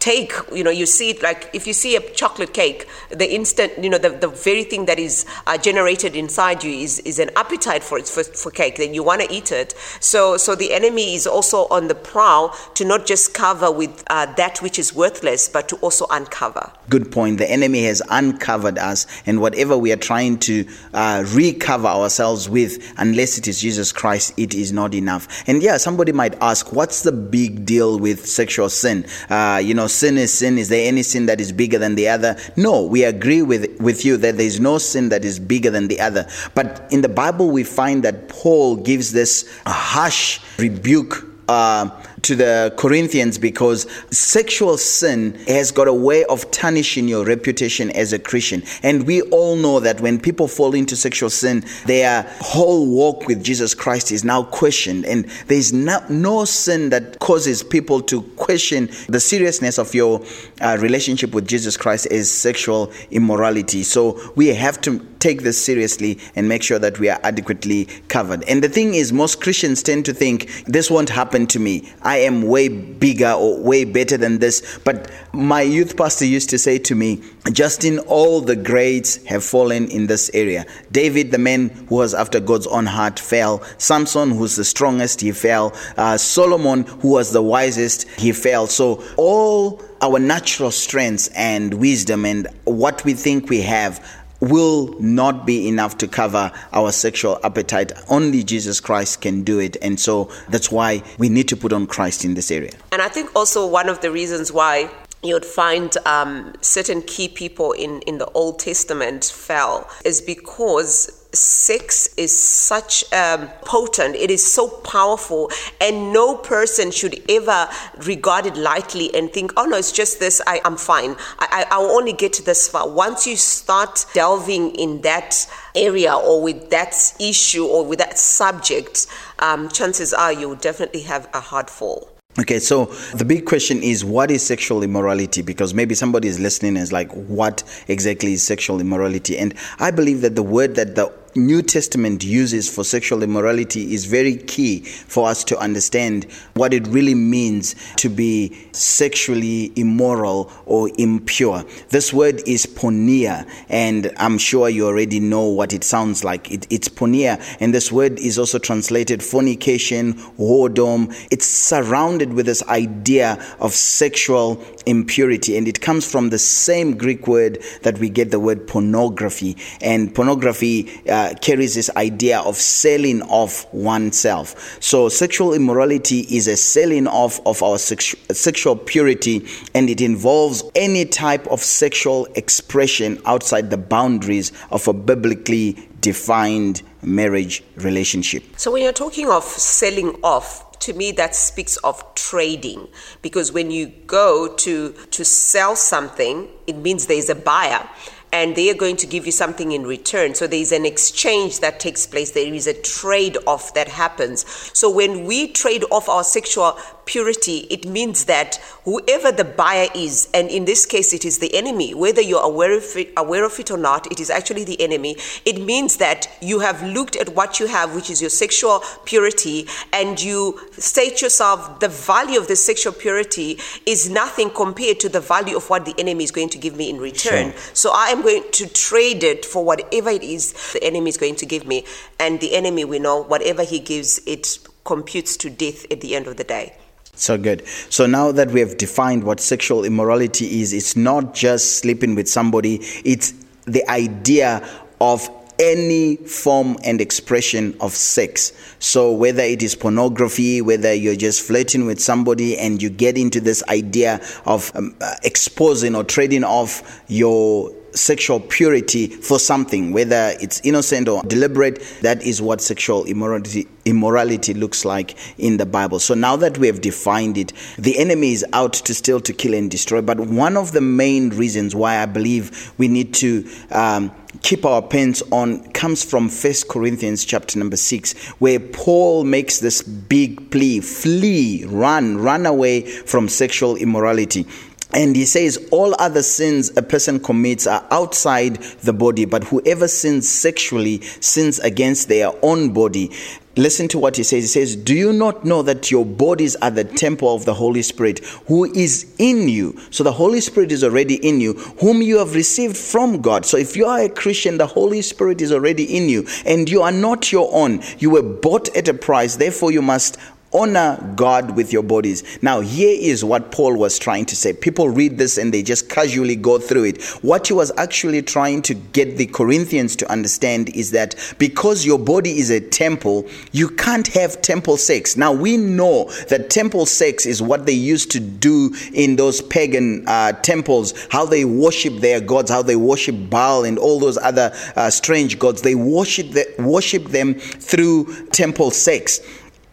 take 0.02 0.32
you 0.52 0.64
know 0.64 0.70
you 0.70 0.84
see 0.84 1.10
it 1.10 1.22
like 1.22 1.48
if 1.52 1.64
you 1.64 1.72
see 1.72 1.94
a 1.94 2.00
chocolate 2.10 2.52
cake 2.52 2.88
the 3.10 3.32
instant 3.32 3.72
you 3.80 3.88
know 3.88 3.98
the, 3.98 4.10
the 4.10 4.26
very 4.26 4.64
thing 4.64 4.86
that 4.86 4.98
is 4.98 5.24
uh, 5.46 5.56
generated 5.56 6.16
inside 6.16 6.64
you 6.64 6.72
is, 6.72 6.98
is 7.00 7.20
an 7.20 7.30
appetite 7.36 7.84
for 7.84 7.98
it 7.98 8.08
for, 8.08 8.24
for 8.24 8.50
cake 8.50 8.78
then 8.78 8.94
you 8.94 9.04
want 9.04 9.20
to 9.20 9.32
eat 9.32 9.52
it. 9.52 9.74
So 10.00 10.36
so 10.36 10.56
the 10.56 10.72
enemy 10.72 11.14
is 11.14 11.24
also 11.26 11.68
on 11.68 11.86
the 11.86 11.94
prowl 11.94 12.48
to 12.74 12.84
not 12.84 13.06
just 13.06 13.32
cover 13.32 13.70
with 13.70 14.02
uh, 14.08 14.26
that 14.34 14.58
which 14.58 14.76
is 14.76 14.92
worthless 14.92 15.48
but 15.48 15.68
to 15.68 15.76
also 15.76 16.06
uncover. 16.10 16.72
Good 16.88 17.12
point. 17.12 17.38
The 17.38 17.48
enemy 17.48 17.84
has 17.84 18.02
uncovered 18.10 18.78
us 18.78 19.06
and 19.24 19.40
whatever 19.40 19.78
we 19.78 19.92
are 19.92 20.02
trying 20.10 20.38
to 20.40 20.66
uh, 20.94 21.24
recover 21.28 21.86
ourselves 21.86 22.48
with 22.48 22.92
unless 22.98 23.38
it 23.38 23.46
is 23.46 23.60
jesus 23.60 23.92
christ 23.92 24.34
it 24.36 24.52
is 24.52 24.72
not 24.72 24.94
enough. 24.94 25.28
And 25.46 25.62
yeah 25.62 25.76
somebody 25.76 26.10
might 26.10 26.34
ask 26.40 26.72
what's 26.72 27.02
the 27.02 27.12
big 27.12 27.64
deal 27.64 28.00
with 28.00 28.26
sexual 28.26 28.68
sin? 28.68 29.06
Uh, 29.30 29.60
you 29.62 29.74
know 29.74 29.86
sin 29.92 30.18
is 30.18 30.32
sin. 30.32 30.58
Is 30.58 30.68
there 30.68 30.86
any 30.86 31.02
sin 31.02 31.26
that 31.26 31.40
is 31.40 31.52
bigger 31.52 31.78
than 31.78 31.94
the 31.94 32.08
other? 32.08 32.36
No, 32.56 32.82
we 32.82 33.04
agree 33.04 33.42
with, 33.42 33.80
with 33.80 34.04
you 34.04 34.16
that 34.16 34.36
there 34.36 34.46
is 34.46 34.60
no 34.60 34.78
sin 34.78 35.08
that 35.10 35.24
is 35.24 35.38
bigger 35.38 35.70
than 35.70 35.88
the 35.88 36.00
other. 36.00 36.26
But 36.54 36.86
in 36.90 37.02
the 37.02 37.08
Bible, 37.08 37.50
we 37.50 37.64
find 37.64 38.02
that 38.02 38.28
Paul 38.28 38.76
gives 38.76 39.12
this 39.12 39.48
harsh 39.66 40.40
rebuke. 40.58 41.26
Uh, 41.48 41.90
to 42.22 42.36
the 42.36 42.72
Corinthians 42.76 43.38
because 43.38 43.86
sexual 44.10 44.78
sin 44.78 45.34
has 45.46 45.70
got 45.70 45.88
a 45.88 45.92
way 45.92 46.24
of 46.26 46.50
tarnishing 46.50 47.08
your 47.08 47.24
reputation 47.24 47.90
as 47.90 48.12
a 48.12 48.18
Christian. 48.18 48.62
And 48.82 49.06
we 49.06 49.22
all 49.22 49.56
know 49.56 49.80
that 49.80 50.00
when 50.00 50.20
people 50.20 50.48
fall 50.48 50.74
into 50.74 50.96
sexual 50.96 51.30
sin, 51.30 51.64
their 51.86 52.22
whole 52.40 52.86
walk 52.88 53.26
with 53.26 53.42
Jesus 53.42 53.74
Christ 53.74 54.12
is 54.12 54.24
now 54.24 54.44
questioned. 54.44 55.04
And 55.04 55.24
there's 55.48 55.72
no, 55.72 56.04
no 56.08 56.44
sin 56.44 56.90
that 56.90 57.18
causes 57.18 57.62
people 57.62 58.00
to 58.02 58.22
question 58.36 58.88
the 59.08 59.20
seriousness 59.20 59.78
of 59.78 59.94
your 59.94 60.22
uh, 60.60 60.78
relationship 60.80 61.34
with 61.34 61.48
Jesus 61.48 61.76
Christ 61.76 62.06
as 62.06 62.30
sexual 62.30 62.92
immorality. 63.10 63.82
So 63.82 64.20
we 64.36 64.48
have 64.48 64.80
to 64.82 65.00
take 65.18 65.42
this 65.42 65.64
seriously 65.64 66.18
and 66.34 66.48
make 66.48 66.62
sure 66.64 66.80
that 66.80 66.98
we 66.98 67.08
are 67.08 67.20
adequately 67.22 67.84
covered. 68.08 68.42
And 68.48 68.62
the 68.62 68.68
thing 68.68 68.94
is, 68.94 69.12
most 69.12 69.40
Christians 69.40 69.82
tend 69.82 70.04
to 70.06 70.12
think 70.12 70.64
this 70.66 70.90
won't 70.90 71.08
happen 71.08 71.46
to 71.48 71.60
me. 71.60 71.88
I 72.02 72.11
am 72.18 72.42
way 72.42 72.68
bigger 72.68 73.32
or 73.32 73.58
way 73.58 73.84
better 73.84 74.16
than 74.16 74.38
this. 74.38 74.78
But 74.84 75.10
my 75.32 75.62
youth 75.62 75.96
pastor 75.96 76.24
used 76.24 76.50
to 76.50 76.58
say 76.58 76.78
to 76.80 76.94
me, 76.94 77.22
Justin, 77.52 77.98
all 78.00 78.40
the 78.40 78.56
greats 78.56 79.24
have 79.26 79.44
fallen 79.44 79.88
in 79.88 80.06
this 80.06 80.30
area. 80.34 80.66
David, 80.90 81.30
the 81.30 81.38
man 81.38 81.68
who 81.88 81.96
was 81.96 82.14
after 82.14 82.40
God's 82.40 82.66
own 82.66 82.86
heart, 82.86 83.18
fell. 83.18 83.62
Samson, 83.78 84.30
who's 84.30 84.56
the 84.56 84.64
strongest, 84.64 85.20
he 85.20 85.32
fell. 85.32 85.74
Uh, 85.96 86.16
Solomon, 86.16 86.84
who 86.84 87.08
was 87.08 87.32
the 87.32 87.42
wisest, 87.42 88.08
he 88.10 88.32
fell. 88.32 88.66
So 88.66 89.02
all 89.16 89.82
our 90.00 90.18
natural 90.18 90.72
strengths 90.72 91.28
and 91.28 91.74
wisdom 91.74 92.24
and 92.24 92.48
what 92.64 93.04
we 93.04 93.14
think 93.14 93.48
we 93.48 93.62
have 93.62 94.04
will 94.42 94.94
not 94.98 95.46
be 95.46 95.68
enough 95.68 95.96
to 95.98 96.08
cover 96.08 96.50
our 96.72 96.90
sexual 96.90 97.38
appetite. 97.44 97.92
Only 98.08 98.42
Jesus 98.42 98.80
Christ 98.80 99.20
can 99.20 99.44
do 99.44 99.60
it. 99.60 99.76
And 99.80 99.98
so 99.98 100.30
that's 100.48 100.70
why 100.70 101.02
we 101.16 101.28
need 101.28 101.48
to 101.48 101.56
put 101.56 101.72
on 101.72 101.86
Christ 101.86 102.24
in 102.24 102.34
this 102.34 102.50
area. 102.50 102.72
And 102.90 103.00
I 103.00 103.08
think 103.08 103.34
also 103.36 103.66
one 103.66 103.88
of 103.88 104.00
the 104.00 104.10
reasons 104.10 104.52
why 104.52 104.90
you 105.22 105.34
would 105.34 105.46
find 105.46 105.96
um, 106.06 106.52
certain 106.60 107.02
key 107.02 107.28
people 107.28 107.70
in, 107.72 108.00
in 108.00 108.18
the 108.18 108.26
Old 108.32 108.58
Testament 108.58 109.24
fell 109.24 109.88
is 110.04 110.20
because 110.20 111.21
sex 111.32 112.08
is 112.16 112.38
such 112.38 113.10
um, 113.12 113.48
potent 113.62 114.14
it 114.14 114.30
is 114.30 114.52
so 114.52 114.68
powerful 114.68 115.50
and 115.80 116.12
no 116.12 116.36
person 116.36 116.90
should 116.90 117.18
ever 117.30 117.68
regard 118.06 118.44
it 118.44 118.56
lightly 118.56 119.14
and 119.14 119.32
think 119.32 119.50
oh 119.56 119.64
no 119.64 119.78
it's 119.78 119.92
just 119.92 120.20
this 120.20 120.42
I, 120.46 120.60
am 120.64 120.76
fine 120.76 121.16
I, 121.38 121.66
I, 121.70 121.78
will 121.78 121.90
only 121.90 122.12
get 122.12 122.34
to 122.34 122.42
this 122.42 122.68
far 122.68 122.88
once 122.88 123.26
you 123.26 123.36
start 123.36 124.04
delving 124.12 124.74
in 124.74 125.00
that 125.02 125.46
area 125.74 126.14
or 126.14 126.42
with 126.42 126.68
that 126.70 126.94
issue 127.18 127.64
or 127.64 127.84
with 127.86 127.98
that 128.00 128.18
subject 128.18 129.06
um, 129.38 129.70
chances 129.70 130.12
are 130.12 130.32
you 130.32 130.50
will 130.50 130.56
definitely 130.56 131.02
have 131.02 131.28
a 131.32 131.40
hard 131.40 131.70
fall 131.70 132.12
Okay, 132.38 132.60
so 132.60 132.86
the 133.14 133.26
big 133.26 133.44
question 133.44 133.82
is 133.82 134.06
what 134.06 134.30
is 134.30 134.42
sexual 134.42 134.82
immorality? 134.82 135.42
Because 135.42 135.74
maybe 135.74 135.94
somebody 135.94 136.28
is 136.28 136.40
listening 136.40 136.76
and 136.76 136.82
is 136.82 136.90
like, 136.90 137.12
what 137.12 137.62
exactly 137.88 138.32
is 138.32 138.42
sexual 138.42 138.80
immorality? 138.80 139.36
And 139.36 139.54
I 139.78 139.90
believe 139.90 140.22
that 140.22 140.34
the 140.34 140.42
word 140.42 140.76
that 140.76 140.94
the 140.94 141.12
New 141.34 141.62
Testament 141.62 142.22
uses 142.22 142.68
for 142.68 142.84
sexual 142.84 143.22
immorality 143.22 143.94
is 143.94 144.04
very 144.04 144.36
key 144.36 144.80
for 144.80 145.28
us 145.28 145.44
to 145.44 145.58
understand 145.58 146.24
what 146.54 146.74
it 146.74 146.86
really 146.88 147.14
means 147.14 147.74
to 147.96 148.10
be 148.10 148.54
sexually 148.72 149.72
immoral 149.74 150.52
or 150.66 150.90
impure. 150.98 151.64
This 151.88 152.12
word 152.12 152.42
is 152.46 152.66
porneia, 152.66 153.48
and 153.70 154.12
I'm 154.18 154.36
sure 154.36 154.68
you 154.68 154.86
already 154.86 155.20
know 155.20 155.46
what 155.46 155.72
it 155.72 155.84
sounds 155.84 156.22
like. 156.22 156.50
It, 156.50 156.66
it's 156.68 156.88
porneia, 156.88 157.42
and 157.60 157.72
this 157.72 157.90
word 157.90 158.18
is 158.18 158.38
also 158.38 158.58
translated 158.58 159.22
fornication, 159.22 160.14
whoredom. 160.38 161.14
It's 161.30 161.46
surrounded 161.46 162.34
with 162.34 162.44
this 162.44 162.62
idea 162.64 163.42
of 163.58 163.72
sexual 163.72 164.62
impurity, 164.84 165.56
and 165.56 165.66
it 165.66 165.80
comes 165.80 166.10
from 166.10 166.28
the 166.28 166.38
same 166.38 166.98
Greek 166.98 167.26
word 167.26 167.62
that 167.82 167.98
we 167.98 168.10
get 168.10 168.30
the 168.30 168.40
word 168.40 168.66
pornography. 168.66 169.56
And 169.80 170.14
pornography 170.14 171.00
uh, 171.08 171.21
carries 171.40 171.74
this 171.74 171.90
idea 171.96 172.40
of 172.40 172.56
selling 172.56 173.22
off 173.22 173.72
oneself. 173.72 174.82
So, 174.82 175.08
sexual 175.08 175.54
immorality 175.54 176.20
is 176.20 176.48
a 176.48 176.56
selling 176.56 177.06
off 177.06 177.40
of 177.46 177.62
our 177.62 177.76
sexu- 177.76 178.16
sexual 178.34 178.76
purity, 178.76 179.46
and 179.74 179.88
it 179.88 180.00
involves 180.00 180.62
any 180.74 181.04
type 181.04 181.46
of 181.48 181.60
sexual 181.60 182.26
expression 182.34 183.20
outside 183.24 183.70
the 183.70 183.78
boundaries 183.78 184.52
of 184.70 184.86
a 184.88 184.92
biblically 184.92 185.88
defined 186.00 186.82
marriage 187.02 187.62
relationship. 187.76 188.42
So, 188.56 188.72
when 188.72 188.82
you're 188.82 188.92
talking 188.92 189.30
of 189.30 189.44
selling 189.44 190.16
off, 190.22 190.68
to 190.82 190.92
me 190.94 191.12
that 191.12 191.36
speaks 191.36 191.76
of 191.78 192.02
trading 192.16 192.88
because 193.22 193.52
when 193.52 193.70
you 193.70 193.86
go 194.06 194.52
to 194.56 194.92
to 195.12 195.24
sell 195.24 195.76
something 195.76 196.48
it 196.66 196.76
means 196.76 197.06
there's 197.06 197.28
a 197.28 197.36
buyer 197.36 197.88
and 198.32 198.56
they 198.56 198.70
are 198.70 198.74
going 198.74 198.96
to 198.96 199.06
give 199.06 199.26
you 199.26 199.32
something 199.32 199.72
in 199.72 199.84
return. 199.84 200.34
So 200.34 200.46
there 200.46 200.58
is 200.58 200.72
an 200.72 200.86
exchange 200.86 201.60
that 201.60 201.78
takes 201.78 202.06
place. 202.06 202.30
There 202.30 202.52
is 202.52 202.66
a 202.66 202.74
trade 202.74 203.36
off 203.46 203.74
that 203.74 203.88
happens. 203.88 204.46
So 204.76 204.90
when 204.90 205.24
we 205.24 205.48
trade 205.48 205.84
off 205.90 206.08
our 206.08 206.24
sexual 206.24 206.78
purity, 207.04 207.66
it 207.68 207.84
means 207.86 208.24
that 208.26 208.56
whoever 208.84 209.32
the 209.32 209.44
buyer 209.44 209.88
is, 209.94 210.28
and 210.32 210.48
in 210.48 210.64
this 210.64 210.86
case 210.86 211.12
it 211.12 211.24
is 211.24 211.40
the 211.40 211.54
enemy, 211.54 211.94
whether 211.94 212.22
you're 212.22 212.42
aware 212.42 212.76
of 212.76 212.84
it, 212.96 213.12
aware 213.16 213.44
of 213.44 213.58
it 213.58 213.70
or 213.70 213.76
not, 213.76 214.10
it 214.10 214.20
is 214.20 214.30
actually 214.30 214.64
the 214.64 214.80
enemy. 214.80 215.16
It 215.44 215.60
means 215.60 215.98
that 215.98 216.28
you 216.40 216.60
have 216.60 216.82
looked 216.82 217.16
at 217.16 217.34
what 217.34 217.60
you 217.60 217.66
have, 217.66 217.94
which 217.94 218.08
is 218.08 218.20
your 218.20 218.30
sexual 218.30 218.82
purity, 219.04 219.66
and 219.92 220.20
you 220.22 220.60
say 220.72 221.10
to 221.10 221.26
yourself, 221.26 221.80
the 221.80 221.88
value 221.88 222.38
of 222.38 222.48
the 222.48 222.56
sexual 222.56 222.92
purity 222.92 223.58
is 223.84 224.08
nothing 224.08 224.48
compared 224.50 225.00
to 225.00 225.08
the 225.08 225.20
value 225.20 225.56
of 225.56 225.68
what 225.68 225.84
the 225.84 225.94
enemy 225.98 226.24
is 226.24 226.30
going 226.30 226.48
to 226.50 226.58
give 226.58 226.76
me 226.76 226.88
in 226.88 226.98
return. 226.98 227.50
Sure. 227.50 227.60
So 227.74 227.90
I 227.92 228.06
am 228.06 228.21
going 228.22 228.44
to 228.52 228.66
trade 228.68 229.22
it 229.22 229.44
for 229.44 229.64
whatever 229.64 230.10
it 230.10 230.22
is 230.22 230.72
the 230.72 230.82
enemy 230.82 231.08
is 231.08 231.16
going 231.16 231.36
to 231.36 231.46
give 231.46 231.66
me. 231.66 231.84
And 232.18 232.40
the 232.40 232.54
enemy, 232.54 232.84
we 232.84 232.98
know, 232.98 233.22
whatever 233.22 233.62
he 233.62 233.78
gives, 233.78 234.20
it 234.26 234.58
computes 234.84 235.36
to 235.38 235.50
death 235.50 235.90
at 235.90 236.00
the 236.00 236.14
end 236.16 236.26
of 236.26 236.36
the 236.36 236.44
day. 236.44 236.76
So 237.14 237.36
good. 237.36 237.66
So 237.90 238.06
now 238.06 238.32
that 238.32 238.50
we 238.50 238.60
have 238.60 238.78
defined 238.78 239.24
what 239.24 239.38
sexual 239.38 239.84
immorality 239.84 240.62
is, 240.62 240.72
it's 240.72 240.96
not 240.96 241.34
just 241.34 241.78
sleeping 241.78 242.14
with 242.14 242.28
somebody, 242.28 242.76
it's 243.04 243.34
the 243.66 243.88
idea 243.88 244.66
of 245.00 245.28
any 245.58 246.16
form 246.16 246.76
and 246.84 247.00
expression 247.00 247.76
of 247.80 247.92
sex. 247.92 248.52
So, 248.78 249.12
whether 249.12 249.42
it 249.42 249.62
is 249.62 249.74
pornography, 249.74 250.60
whether 250.62 250.92
you're 250.92 251.16
just 251.16 251.42
flirting 251.42 251.86
with 251.86 252.00
somebody 252.00 252.58
and 252.58 252.82
you 252.82 252.90
get 252.90 253.16
into 253.16 253.40
this 253.40 253.62
idea 253.68 254.20
of 254.46 254.74
um, 254.74 254.96
uh, 255.00 255.14
exposing 255.22 255.94
or 255.94 256.04
trading 256.04 256.44
off 256.44 257.02
your 257.08 257.72
sexual 257.94 258.40
purity 258.40 259.06
for 259.06 259.38
something, 259.38 259.92
whether 259.92 260.34
it's 260.40 260.60
innocent 260.64 261.08
or 261.08 261.22
deliberate, 261.24 261.82
that 262.02 262.22
is 262.22 262.40
what 262.40 262.60
sexual 262.60 263.04
immorality, 263.04 263.66
immorality 263.84 264.54
looks 264.54 264.84
like 264.84 265.16
in 265.38 265.56
the 265.56 265.66
Bible. 265.66 265.98
So 265.98 266.14
now 266.14 266.36
that 266.36 266.58
we 266.58 266.66
have 266.66 266.80
defined 266.80 267.38
it, 267.38 267.52
the 267.78 267.98
enemy 267.98 268.32
is 268.32 268.44
out 268.52 268.72
to 268.74 268.94
steal, 268.94 269.20
to 269.20 269.32
kill, 269.32 269.54
and 269.54 269.70
destroy. 269.70 270.00
But 270.00 270.20
one 270.20 270.56
of 270.56 270.72
the 270.72 270.80
main 270.80 271.30
reasons 271.30 271.74
why 271.74 271.98
I 271.98 272.06
believe 272.06 272.72
we 272.78 272.88
need 272.88 273.14
to 273.14 273.48
um, 273.70 274.12
keep 274.40 274.64
our 274.64 274.82
pens 274.82 275.22
on 275.30 275.62
comes 275.72 276.02
from 276.02 276.28
First 276.28 276.68
Corinthians 276.68 277.24
chapter 277.24 277.58
number 277.58 277.76
6 277.76 278.12
where 278.38 278.58
Paul 278.58 279.24
makes 279.24 279.60
this 279.60 279.82
big 279.82 280.50
plea 280.50 280.80
flee 280.80 281.64
run 281.66 282.16
run 282.16 282.46
away 282.46 282.82
from 282.82 283.28
sexual 283.28 283.76
immorality 283.76 284.46
and 284.92 285.16
he 285.16 285.24
says, 285.24 285.68
all 285.70 285.94
other 285.98 286.22
sins 286.22 286.70
a 286.76 286.82
person 286.82 287.18
commits 287.18 287.66
are 287.66 287.86
outside 287.90 288.56
the 288.82 288.92
body, 288.92 289.24
but 289.24 289.44
whoever 289.44 289.88
sins 289.88 290.28
sexually 290.28 291.00
sins 291.00 291.58
against 291.60 292.08
their 292.08 292.32
own 292.42 292.72
body. 292.72 293.10
Listen 293.54 293.86
to 293.88 293.98
what 293.98 294.16
he 294.16 294.22
says. 294.22 294.44
He 294.44 294.48
says, 294.48 294.76
Do 294.76 294.94
you 294.94 295.12
not 295.12 295.44
know 295.44 295.60
that 295.62 295.90
your 295.90 296.06
bodies 296.06 296.56
are 296.56 296.70
the 296.70 296.84
temple 296.84 297.34
of 297.34 297.44
the 297.44 297.52
Holy 297.52 297.82
Spirit 297.82 298.20
who 298.46 298.64
is 298.72 299.14
in 299.18 299.46
you? 299.46 299.78
So 299.90 300.02
the 300.02 300.12
Holy 300.12 300.40
Spirit 300.40 300.72
is 300.72 300.82
already 300.82 301.16
in 301.16 301.38
you, 301.38 301.52
whom 301.80 302.00
you 302.00 302.16
have 302.18 302.34
received 302.34 302.78
from 302.78 303.20
God. 303.20 303.44
So 303.44 303.58
if 303.58 303.76
you 303.76 303.84
are 303.84 304.00
a 304.00 304.08
Christian, 304.08 304.56
the 304.56 304.66
Holy 304.66 305.02
Spirit 305.02 305.42
is 305.42 305.52
already 305.52 305.84
in 305.84 306.08
you, 306.08 306.26
and 306.46 306.68
you 306.68 306.80
are 306.80 306.92
not 306.92 307.30
your 307.30 307.50
own. 307.52 307.82
You 307.98 308.08
were 308.08 308.22
bought 308.22 308.74
at 308.74 308.88
a 308.88 308.94
price. 308.94 309.36
Therefore, 309.36 309.70
you 309.70 309.82
must 309.82 310.16
honor 310.54 310.98
God 311.16 311.56
with 311.56 311.72
your 311.72 311.82
bodies. 311.82 312.22
Now, 312.42 312.60
here 312.60 312.96
is 313.00 313.24
what 313.24 313.50
Paul 313.52 313.76
was 313.76 313.98
trying 313.98 314.26
to 314.26 314.36
say. 314.36 314.52
People 314.52 314.88
read 314.88 315.18
this 315.18 315.38
and 315.38 315.52
they 315.52 315.62
just 315.62 315.88
casually 315.88 316.36
go 316.36 316.58
through 316.58 316.84
it. 316.84 317.02
What 317.22 317.48
he 317.48 317.54
was 317.54 317.72
actually 317.76 318.22
trying 318.22 318.62
to 318.62 318.74
get 318.74 319.16
the 319.16 319.26
Corinthians 319.26 319.96
to 319.96 320.10
understand 320.10 320.74
is 320.76 320.90
that 320.92 321.14
because 321.38 321.86
your 321.86 321.98
body 321.98 322.38
is 322.38 322.50
a 322.50 322.60
temple, 322.60 323.26
you 323.52 323.68
can't 323.68 324.06
have 324.08 324.42
temple 324.42 324.76
sex. 324.76 325.16
Now, 325.16 325.32
we 325.32 325.56
know 325.56 326.10
that 326.28 326.50
temple 326.50 326.86
sex 326.86 327.26
is 327.26 327.40
what 327.40 327.66
they 327.66 327.72
used 327.72 328.10
to 328.12 328.20
do 328.20 328.74
in 328.92 329.16
those 329.16 329.40
pagan 329.40 330.04
uh, 330.06 330.32
temples, 330.32 330.94
how 331.10 331.24
they 331.24 331.44
worship 331.44 331.94
their 331.98 332.20
gods, 332.20 332.50
how 332.50 332.62
they 332.62 332.76
worship 332.76 333.30
Baal 333.30 333.64
and 333.64 333.78
all 333.78 333.98
those 333.98 334.18
other 334.18 334.52
uh, 334.76 334.90
strange 334.90 335.38
gods. 335.38 335.62
They 335.62 335.74
worship, 335.74 336.30
the, 336.30 336.46
worship 336.58 337.04
them 337.04 337.34
through 337.34 338.26
temple 338.26 338.70
sex 338.70 339.20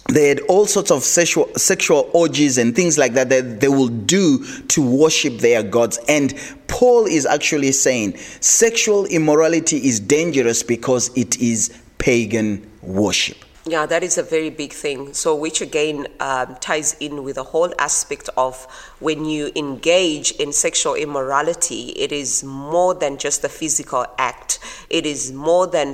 they 0.09 0.27
had 0.29 0.39
all 0.41 0.65
sorts 0.65 0.91
of 0.91 1.03
sexual 1.03 1.49
sexual 1.55 2.09
orgies 2.13 2.57
and 2.57 2.75
things 2.75 2.97
like 2.97 3.13
that 3.13 3.29
that 3.29 3.59
they 3.59 3.67
will 3.67 3.87
do 3.87 4.43
to 4.67 4.81
worship 4.81 5.37
their 5.39 5.63
gods. 5.63 5.99
And 6.07 6.33
paul 6.67 7.05
is 7.05 7.25
actually 7.25 7.71
saying 7.71 8.17
sexual 8.39 9.05
immorality 9.05 9.77
is 9.77 9.99
dangerous 9.99 10.63
because 10.63 11.15
it 11.17 11.39
is 11.39 11.71
pagan 11.97 12.69
worship 12.81 13.37
yeah, 13.69 13.85
that 13.85 14.03
is 14.03 14.17
a 14.17 14.23
very 14.23 14.49
big 14.49 14.73
thing. 14.73 15.13
So, 15.13 15.35
which 15.35 15.61
again 15.61 16.07
um, 16.19 16.55
ties 16.59 16.95
in 16.99 17.23
with 17.23 17.35
the 17.35 17.43
whole 17.43 17.71
aspect 17.77 18.27
of 18.35 18.65
when 18.99 19.25
you 19.25 19.51
engage 19.55 20.31
in 20.31 20.51
sexual 20.51 20.95
immorality, 20.95 21.89
it 21.91 22.11
is 22.11 22.43
more 22.43 22.95
than 22.95 23.17
just 23.17 23.43
a 23.43 23.49
physical 23.49 24.07
act, 24.17 24.59
it 24.89 25.05
is 25.05 25.31
more 25.31 25.67
than 25.67 25.89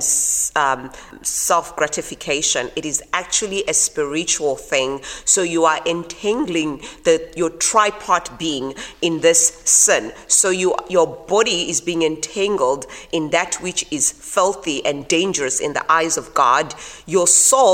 um, 0.56 0.90
self 1.22 1.76
gratification, 1.76 2.70
it 2.76 2.86
is 2.86 3.02
actually 3.12 3.62
a 3.68 3.74
spiritual 3.74 4.56
thing. 4.56 5.00
So, 5.24 5.42
you 5.42 5.64
are 5.64 5.80
entangling 5.86 6.78
the, 7.04 7.30
your 7.36 7.50
tripart 7.50 8.38
being 8.38 8.74
in 9.02 9.20
this 9.20 9.48
sin. 9.64 10.12
So, 10.28 10.48
you, 10.48 10.74
your 10.88 11.06
body 11.06 11.68
is 11.68 11.82
being 11.82 12.02
entangled 12.02 12.86
in 13.12 13.30
that 13.30 13.56
which 13.56 13.84
is 13.92 14.12
filthy 14.12 14.84
and 14.86 15.06
dangerous 15.08 15.60
in 15.60 15.74
the 15.74 15.92
eyes 15.92 16.16
of 16.16 16.32
God. 16.32 16.74
Your 17.06 17.26
soul 17.26 17.65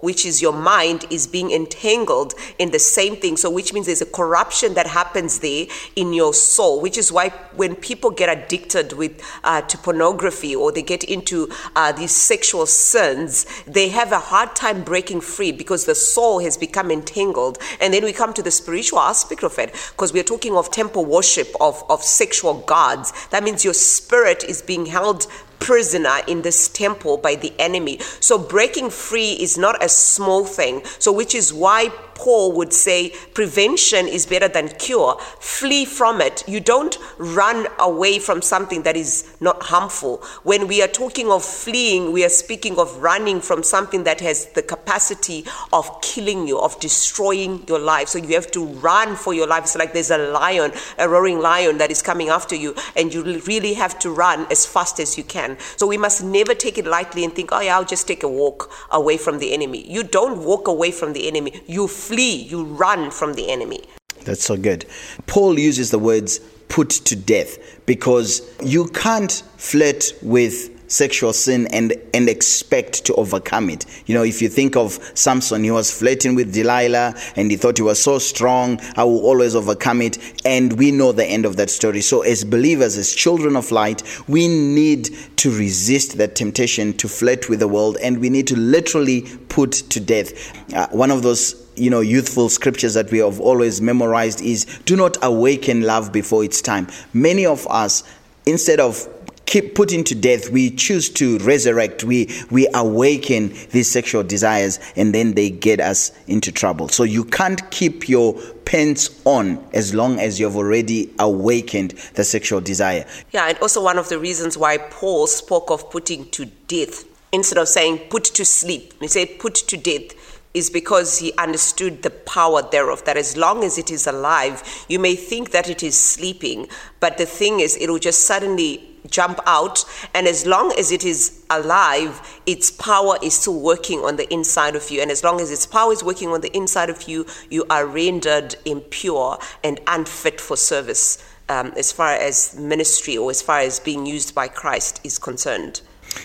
which 0.00 0.24
is 0.24 0.40
your 0.40 0.52
mind, 0.52 1.04
is 1.10 1.26
being 1.26 1.50
entangled 1.50 2.34
in 2.58 2.70
the 2.70 2.78
same 2.78 3.16
thing. 3.16 3.36
So, 3.36 3.50
which 3.50 3.72
means 3.72 3.86
there's 3.86 4.02
a 4.02 4.06
corruption 4.06 4.74
that 4.74 4.86
happens 4.86 5.40
there 5.40 5.66
in 5.96 6.12
your 6.12 6.34
soul, 6.34 6.80
which 6.80 6.98
is 6.98 7.12
why 7.12 7.30
when 7.54 7.76
people 7.76 8.10
get 8.10 8.28
addicted 8.28 8.92
with 8.94 9.22
uh, 9.44 9.62
to 9.62 9.78
pornography 9.78 10.56
or 10.56 10.72
they 10.72 10.82
get 10.82 11.04
into 11.04 11.48
uh, 11.76 11.92
these 11.92 12.12
sexual 12.12 12.66
sins, 12.66 13.46
they 13.66 13.88
have 13.88 14.12
a 14.12 14.18
hard 14.18 14.54
time 14.56 14.82
breaking 14.82 15.20
free 15.20 15.52
because 15.52 15.84
the 15.84 15.94
soul 15.94 16.40
has 16.40 16.56
become 16.56 16.90
entangled. 16.90 17.58
And 17.80 17.92
then 17.92 18.04
we 18.04 18.12
come 18.12 18.32
to 18.34 18.42
the 18.42 18.50
spiritual 18.50 19.00
aspect 19.00 19.42
of 19.44 19.58
it 19.58 19.72
because 19.90 20.12
we're 20.12 20.24
talking 20.24 20.56
of 20.56 20.70
temple 20.70 21.04
worship 21.04 21.48
of, 21.60 21.82
of 21.88 22.02
sexual 22.02 22.54
gods. 22.66 23.12
That 23.28 23.44
means 23.44 23.64
your 23.64 23.74
spirit 23.74 24.44
is 24.44 24.62
being 24.62 24.86
held 24.86 25.26
prisoner 25.60 26.18
in 26.26 26.42
this 26.42 26.68
temple 26.68 27.18
by 27.18 27.34
the 27.36 27.52
enemy. 27.58 27.98
So 28.18 28.38
breaking 28.38 28.90
free 28.90 29.32
is 29.32 29.56
not 29.56 29.82
a 29.82 29.88
small 29.88 30.44
thing. 30.44 30.82
So, 30.98 31.12
which 31.12 31.34
is 31.34 31.52
why 31.52 31.90
Paul 32.20 32.52
would 32.52 32.74
say 32.74 33.14
prevention 33.32 34.06
is 34.06 34.26
better 34.26 34.46
than 34.46 34.68
cure. 34.68 35.16
Flee 35.38 35.86
from 35.86 36.20
it. 36.20 36.44
You 36.46 36.60
don't 36.60 36.98
run 37.16 37.66
away 37.78 38.18
from 38.18 38.42
something 38.42 38.82
that 38.82 38.94
is 38.94 39.24
not 39.40 39.62
harmful. 39.62 40.18
When 40.42 40.68
we 40.68 40.82
are 40.82 40.86
talking 40.86 41.30
of 41.30 41.42
fleeing, 41.42 42.12
we 42.12 42.22
are 42.22 42.28
speaking 42.28 42.78
of 42.78 42.94
running 42.98 43.40
from 43.40 43.62
something 43.62 44.04
that 44.04 44.20
has 44.20 44.46
the 44.52 44.62
capacity 44.62 45.46
of 45.72 46.02
killing 46.02 46.46
you, 46.46 46.58
of 46.58 46.78
destroying 46.78 47.64
your 47.66 47.78
life. 47.78 48.08
So 48.08 48.18
you 48.18 48.34
have 48.34 48.50
to 48.50 48.66
run 48.66 49.16
for 49.16 49.32
your 49.32 49.46
life. 49.46 49.64
It's 49.64 49.76
like 49.76 49.94
there's 49.94 50.10
a 50.10 50.18
lion, 50.18 50.72
a 50.98 51.08
roaring 51.08 51.38
lion 51.38 51.78
that 51.78 51.90
is 51.90 52.02
coming 52.02 52.28
after 52.28 52.54
you, 52.54 52.74
and 52.96 53.14
you 53.14 53.22
really 53.46 53.72
have 53.74 53.98
to 54.00 54.10
run 54.10 54.46
as 54.50 54.66
fast 54.66 55.00
as 55.00 55.16
you 55.16 55.24
can. 55.24 55.56
So 55.78 55.86
we 55.86 55.96
must 55.96 56.22
never 56.22 56.54
take 56.54 56.76
it 56.76 56.86
lightly 56.86 57.24
and 57.24 57.34
think, 57.34 57.48
oh 57.50 57.60
yeah, 57.60 57.76
I'll 57.76 57.86
just 57.86 58.06
take 58.06 58.22
a 58.24 58.28
walk 58.28 58.70
away 58.90 59.16
from 59.16 59.38
the 59.38 59.54
enemy. 59.54 59.90
You 59.90 60.02
don't 60.02 60.44
walk 60.44 60.68
away 60.68 60.90
from 60.90 61.14
the 61.14 61.26
enemy. 61.26 61.62
You 61.66 61.88
flee, 62.10 62.42
you 62.42 62.64
run 62.64 63.08
from 63.12 63.34
the 63.34 63.48
enemy. 63.50 63.80
That's 64.24 64.42
so 64.42 64.56
good. 64.56 64.84
Paul 65.28 65.58
uses 65.60 65.92
the 65.92 65.98
words 65.98 66.40
put 66.68 66.90
to 66.90 67.14
death 67.14 67.56
because 67.86 68.42
you 68.64 68.88
can't 68.88 69.30
flirt 69.56 70.12
with 70.22 70.76
sexual 70.90 71.32
sin 71.32 71.68
and 71.68 71.94
and 72.12 72.28
expect 72.28 73.04
to 73.04 73.14
overcome 73.14 73.70
it. 73.70 73.86
You 74.06 74.14
know, 74.14 74.24
if 74.24 74.42
you 74.42 74.48
think 74.48 74.76
of 74.76 74.98
Samson, 75.14 75.62
he 75.62 75.70
was 75.70 75.96
flirting 75.96 76.34
with 76.34 76.52
Delilah 76.52 77.14
and 77.36 77.48
he 77.48 77.56
thought 77.56 77.76
he 77.78 77.84
was 77.84 78.02
so 78.02 78.18
strong, 78.18 78.80
I 78.96 79.04
will 79.04 79.24
always 79.24 79.54
overcome 79.54 80.02
it. 80.02 80.18
And 80.44 80.72
we 80.72 80.90
know 80.90 81.12
the 81.12 81.24
end 81.24 81.46
of 81.46 81.56
that 81.58 81.70
story. 81.70 82.00
So 82.00 82.22
as 82.22 82.42
believers, 82.44 82.96
as 82.96 83.14
children 83.14 83.54
of 83.54 83.70
light, 83.70 84.02
we 84.26 84.48
need 84.48 85.10
to 85.36 85.56
resist 85.56 86.18
that 86.18 86.34
temptation 86.34 86.92
to 86.94 87.08
flirt 87.08 87.48
with 87.48 87.60
the 87.60 87.68
world 87.68 87.96
and 88.02 88.18
we 88.18 88.28
need 88.28 88.48
to 88.48 88.56
literally 88.56 89.22
put 89.48 89.72
to 89.72 90.00
death. 90.00 90.74
Uh, 90.74 90.88
one 90.88 91.12
of 91.12 91.22
those 91.22 91.69
you 91.80 91.90
know 91.90 92.00
youthful 92.00 92.48
scriptures 92.48 92.94
that 92.94 93.10
we 93.10 93.18
have 93.18 93.40
always 93.40 93.80
memorized 93.80 94.40
is 94.40 94.64
do 94.84 94.96
not 94.96 95.16
awaken 95.22 95.82
love 95.82 96.12
before 96.12 96.44
its 96.44 96.60
time 96.60 96.86
many 97.12 97.46
of 97.46 97.66
us 97.68 98.04
instead 98.46 98.80
of 98.80 99.08
keep 99.50 99.74
putting 99.74 100.04
to 100.04 100.14
death, 100.14 100.48
we 100.48 100.70
choose 100.70 101.10
to 101.10 101.36
resurrect, 101.40 102.04
we, 102.04 102.30
we 102.50 102.68
awaken 102.72 103.52
these 103.72 103.90
sexual 103.90 104.22
desires, 104.22 104.78
and 104.94 105.12
then 105.12 105.34
they 105.34 105.50
get 105.50 105.80
us 105.80 106.12
into 106.28 106.52
trouble. 106.52 106.88
So 106.88 107.02
you 107.02 107.24
can't 107.24 107.68
keep 107.72 108.08
your 108.08 108.40
pants 108.64 109.20
on 109.24 109.62
as 109.72 109.92
long 109.92 110.20
as 110.20 110.38
you've 110.38 110.56
already 110.56 111.12
awakened 111.18 111.90
the 112.14 112.22
sexual 112.22 112.60
desire. 112.60 113.04
Yeah, 113.32 113.48
and 113.48 113.58
also 113.58 113.82
one 113.82 113.98
of 113.98 114.08
the 114.08 114.20
reasons 114.20 114.56
why 114.56 114.78
Paul 114.78 115.26
spoke 115.26 115.70
of 115.70 115.90
putting 115.90 116.30
to 116.30 116.46
death 116.68 117.04
instead 117.32 117.58
of 117.58 117.66
saying 117.66 117.98
put 118.08 118.24
to 118.24 118.44
sleep, 118.44 118.94
he 119.00 119.08
said 119.08 119.40
put 119.40 119.54
to 119.56 119.76
death 119.76 120.39
is 120.52 120.70
because 120.70 121.18
he 121.18 121.32
understood 121.34 122.02
the 122.02 122.10
power 122.10 122.62
thereof, 122.62 123.04
that 123.04 123.16
as 123.16 123.36
long 123.36 123.62
as 123.62 123.78
it 123.78 123.90
is 123.90 124.06
alive, 124.06 124.84
you 124.88 124.98
may 124.98 125.14
think 125.14 125.50
that 125.52 125.68
it 125.68 125.82
is 125.82 125.98
sleeping, 125.98 126.68
but 126.98 127.18
the 127.18 127.26
thing 127.26 127.60
is, 127.60 127.76
it 127.76 127.88
will 127.88 127.98
just 127.98 128.26
suddenly 128.26 128.86
jump 129.08 129.38
out, 129.46 129.84
and 130.14 130.26
as 130.26 130.46
long 130.46 130.72
as 130.78 130.92
it 130.92 131.04
is 131.04 131.44
alive, 131.50 132.40
its 132.46 132.70
power 132.70 133.16
is 133.22 133.34
still 133.34 133.60
working 133.60 134.00
on 134.00 134.16
the 134.16 134.32
inside 134.32 134.76
of 134.76 134.90
you. 134.90 135.00
And 135.00 135.10
as 135.10 135.24
long 135.24 135.40
as 135.40 135.50
its 135.50 135.66
power 135.66 135.92
is 135.92 136.04
working 136.04 136.28
on 136.30 136.40
the 136.40 136.54
inside 136.56 136.90
of 136.90 137.08
you, 137.08 137.26
you 137.48 137.64
are 137.70 137.86
rendered 137.86 138.56
impure 138.64 139.38
and 139.64 139.80
unfit 139.86 140.40
for 140.40 140.56
service 140.56 141.24
um, 141.48 141.72
as 141.76 141.92
far 141.92 142.12
as 142.12 142.56
ministry 142.58 143.16
or 143.16 143.30
as 143.30 143.42
far 143.42 143.60
as 143.60 143.80
being 143.80 144.06
used 144.06 144.34
by 144.34 144.48
Christ 144.48 145.00
is 145.02 145.18
concerned. 145.18 145.80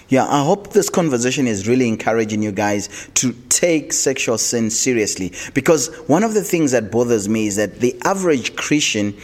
Yeah, 0.08 0.26
I 0.28 0.43
hope 0.43 0.74
this 0.74 0.89
conversation 0.89 1.48
is 1.48 1.67
really 1.67 1.88
encouraging 1.88 2.43
you 2.43 2.52
guys 2.52 3.10
to 3.15 3.34
take 3.50 3.91
sexual 3.93 4.38
sin 4.38 4.69
seriously 4.69 5.34
because 5.54 5.88
one 6.08 6.24
of 6.24 6.34
the 6.34 6.43
things 6.43 6.71
that 6.71 6.91
bothers 6.91 7.28
me 7.28 7.48
is 7.48 7.56
that 7.56 7.80
the 7.80 7.95
average 8.04 8.56
Christian 8.56 9.15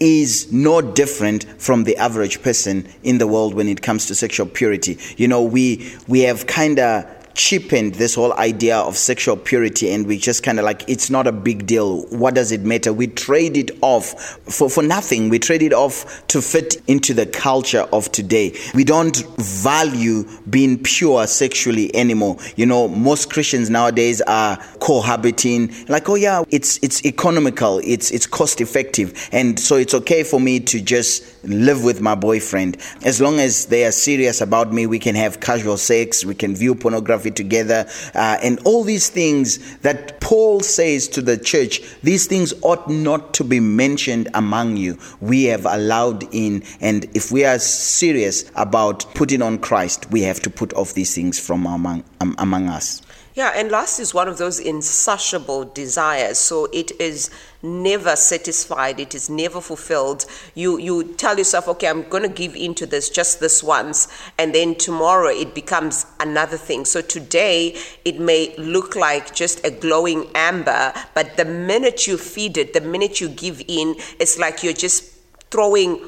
is 0.00 0.52
no 0.52 0.80
different 0.80 1.44
from 1.60 1.84
the 1.84 1.96
average 1.96 2.40
person 2.42 2.86
in 3.02 3.18
the 3.18 3.26
world 3.26 3.54
when 3.54 3.68
it 3.68 3.82
comes 3.82 4.06
to 4.06 4.14
sexual 4.14 4.46
purity. 4.46 4.98
You 5.16 5.28
know, 5.28 5.42
we 5.42 5.92
we 6.06 6.20
have 6.20 6.46
kind 6.46 6.78
of 6.78 7.17
cheapened 7.38 7.94
this 7.94 8.16
whole 8.16 8.34
idea 8.34 8.76
of 8.76 8.96
sexual 8.96 9.36
purity 9.36 9.88
and 9.90 10.06
we 10.08 10.18
just 10.18 10.42
kind 10.42 10.58
of 10.58 10.64
like 10.64 10.82
it's 10.88 11.08
not 11.08 11.26
a 11.26 11.32
big 11.32 11.66
deal. 11.66 12.02
What 12.06 12.34
does 12.34 12.50
it 12.50 12.62
matter? 12.62 12.92
We 12.92 13.06
trade 13.06 13.56
it 13.56 13.70
off 13.80 14.38
for, 14.42 14.68
for 14.68 14.82
nothing. 14.82 15.28
We 15.28 15.38
trade 15.38 15.62
it 15.62 15.72
off 15.72 16.26
to 16.28 16.42
fit 16.42 16.82
into 16.88 17.14
the 17.14 17.26
culture 17.26 17.86
of 17.92 18.10
today. 18.10 18.58
We 18.74 18.82
don't 18.82 19.24
value 19.38 20.24
being 20.50 20.82
pure 20.82 21.28
sexually 21.28 21.94
anymore. 21.94 22.38
You 22.56 22.66
know 22.66 22.88
most 22.88 23.30
christians 23.30 23.70
nowadays 23.70 24.20
are 24.22 24.56
cohabiting. 24.80 25.72
Like 25.88 26.08
oh 26.08 26.16
yeah 26.16 26.42
it's 26.50 26.80
it's 26.82 27.04
economical. 27.06 27.80
It's 27.84 28.10
it's 28.10 28.26
cost 28.26 28.60
effective. 28.60 29.28
And 29.30 29.60
so 29.60 29.76
it's 29.76 29.94
okay 29.94 30.24
for 30.24 30.40
me 30.40 30.58
to 30.60 30.80
just 30.80 31.44
live 31.44 31.84
with 31.84 32.00
my 32.00 32.16
boyfriend. 32.16 32.78
As 33.04 33.20
long 33.20 33.38
as 33.38 33.66
they 33.66 33.84
are 33.84 33.92
serious 33.92 34.40
about 34.40 34.72
me 34.72 34.86
we 34.88 34.98
can 34.98 35.14
have 35.14 35.38
casual 35.38 35.76
sex. 35.76 36.24
We 36.24 36.34
can 36.34 36.56
view 36.56 36.74
pornography 36.74 37.27
together 37.30 37.86
uh, 38.14 38.38
and 38.42 38.60
all 38.64 38.84
these 38.84 39.08
things 39.08 39.76
that 39.78 40.20
paul 40.20 40.60
says 40.60 41.08
to 41.08 41.22
the 41.22 41.36
church 41.36 41.80
these 42.02 42.26
things 42.26 42.52
ought 42.62 42.88
not 42.88 43.34
to 43.34 43.44
be 43.44 43.60
mentioned 43.60 44.28
among 44.34 44.76
you. 44.76 44.98
We 45.20 45.44
have 45.44 45.66
allowed 45.66 46.24
in 46.34 46.62
and 46.80 47.04
if 47.14 47.30
we 47.30 47.44
are 47.44 47.58
serious 47.58 48.50
about 48.54 49.04
putting 49.14 49.42
on 49.42 49.58
christ 49.58 50.10
we 50.10 50.22
have 50.22 50.40
to 50.40 50.50
put 50.50 50.72
off 50.74 50.94
these 50.94 51.14
things 51.14 51.38
from 51.38 51.66
among 51.66 52.04
um, 52.20 52.34
among 52.38 52.68
us 52.68 53.02
yeah, 53.38 53.52
and 53.54 53.70
lust 53.70 54.00
is 54.00 54.12
one 54.12 54.26
of 54.26 54.36
those 54.36 54.58
insatiable 54.58 55.64
desires. 55.66 56.38
So 56.38 56.64
it 56.72 56.90
is 57.00 57.30
never 57.62 58.16
satisfied. 58.16 58.98
It 58.98 59.14
is 59.14 59.30
never 59.30 59.60
fulfilled. 59.60 60.26
You 60.56 60.76
you 60.76 61.14
tell 61.14 61.38
yourself, 61.38 61.68
okay, 61.68 61.86
I'm 61.86 62.02
going 62.08 62.24
to 62.24 62.28
give 62.28 62.56
in 62.56 62.74
to 62.74 62.84
this 62.84 63.08
just 63.08 63.38
this 63.38 63.62
once, 63.62 64.08
and 64.38 64.52
then 64.52 64.74
tomorrow 64.74 65.28
it 65.28 65.54
becomes 65.54 66.04
another 66.18 66.56
thing. 66.56 66.84
So 66.84 67.00
today 67.00 67.76
it 68.04 68.18
may 68.18 68.56
look 68.56 68.96
like 68.96 69.32
just 69.36 69.64
a 69.64 69.70
glowing 69.70 70.28
amber, 70.34 70.92
but 71.14 71.36
the 71.36 71.44
minute 71.44 72.08
you 72.08 72.18
feed 72.18 72.58
it, 72.58 72.72
the 72.72 72.80
minute 72.80 73.20
you 73.20 73.28
give 73.28 73.62
in, 73.68 73.94
it's 74.18 74.36
like 74.36 74.64
you're 74.64 74.72
just 74.72 75.14
throwing 75.52 76.04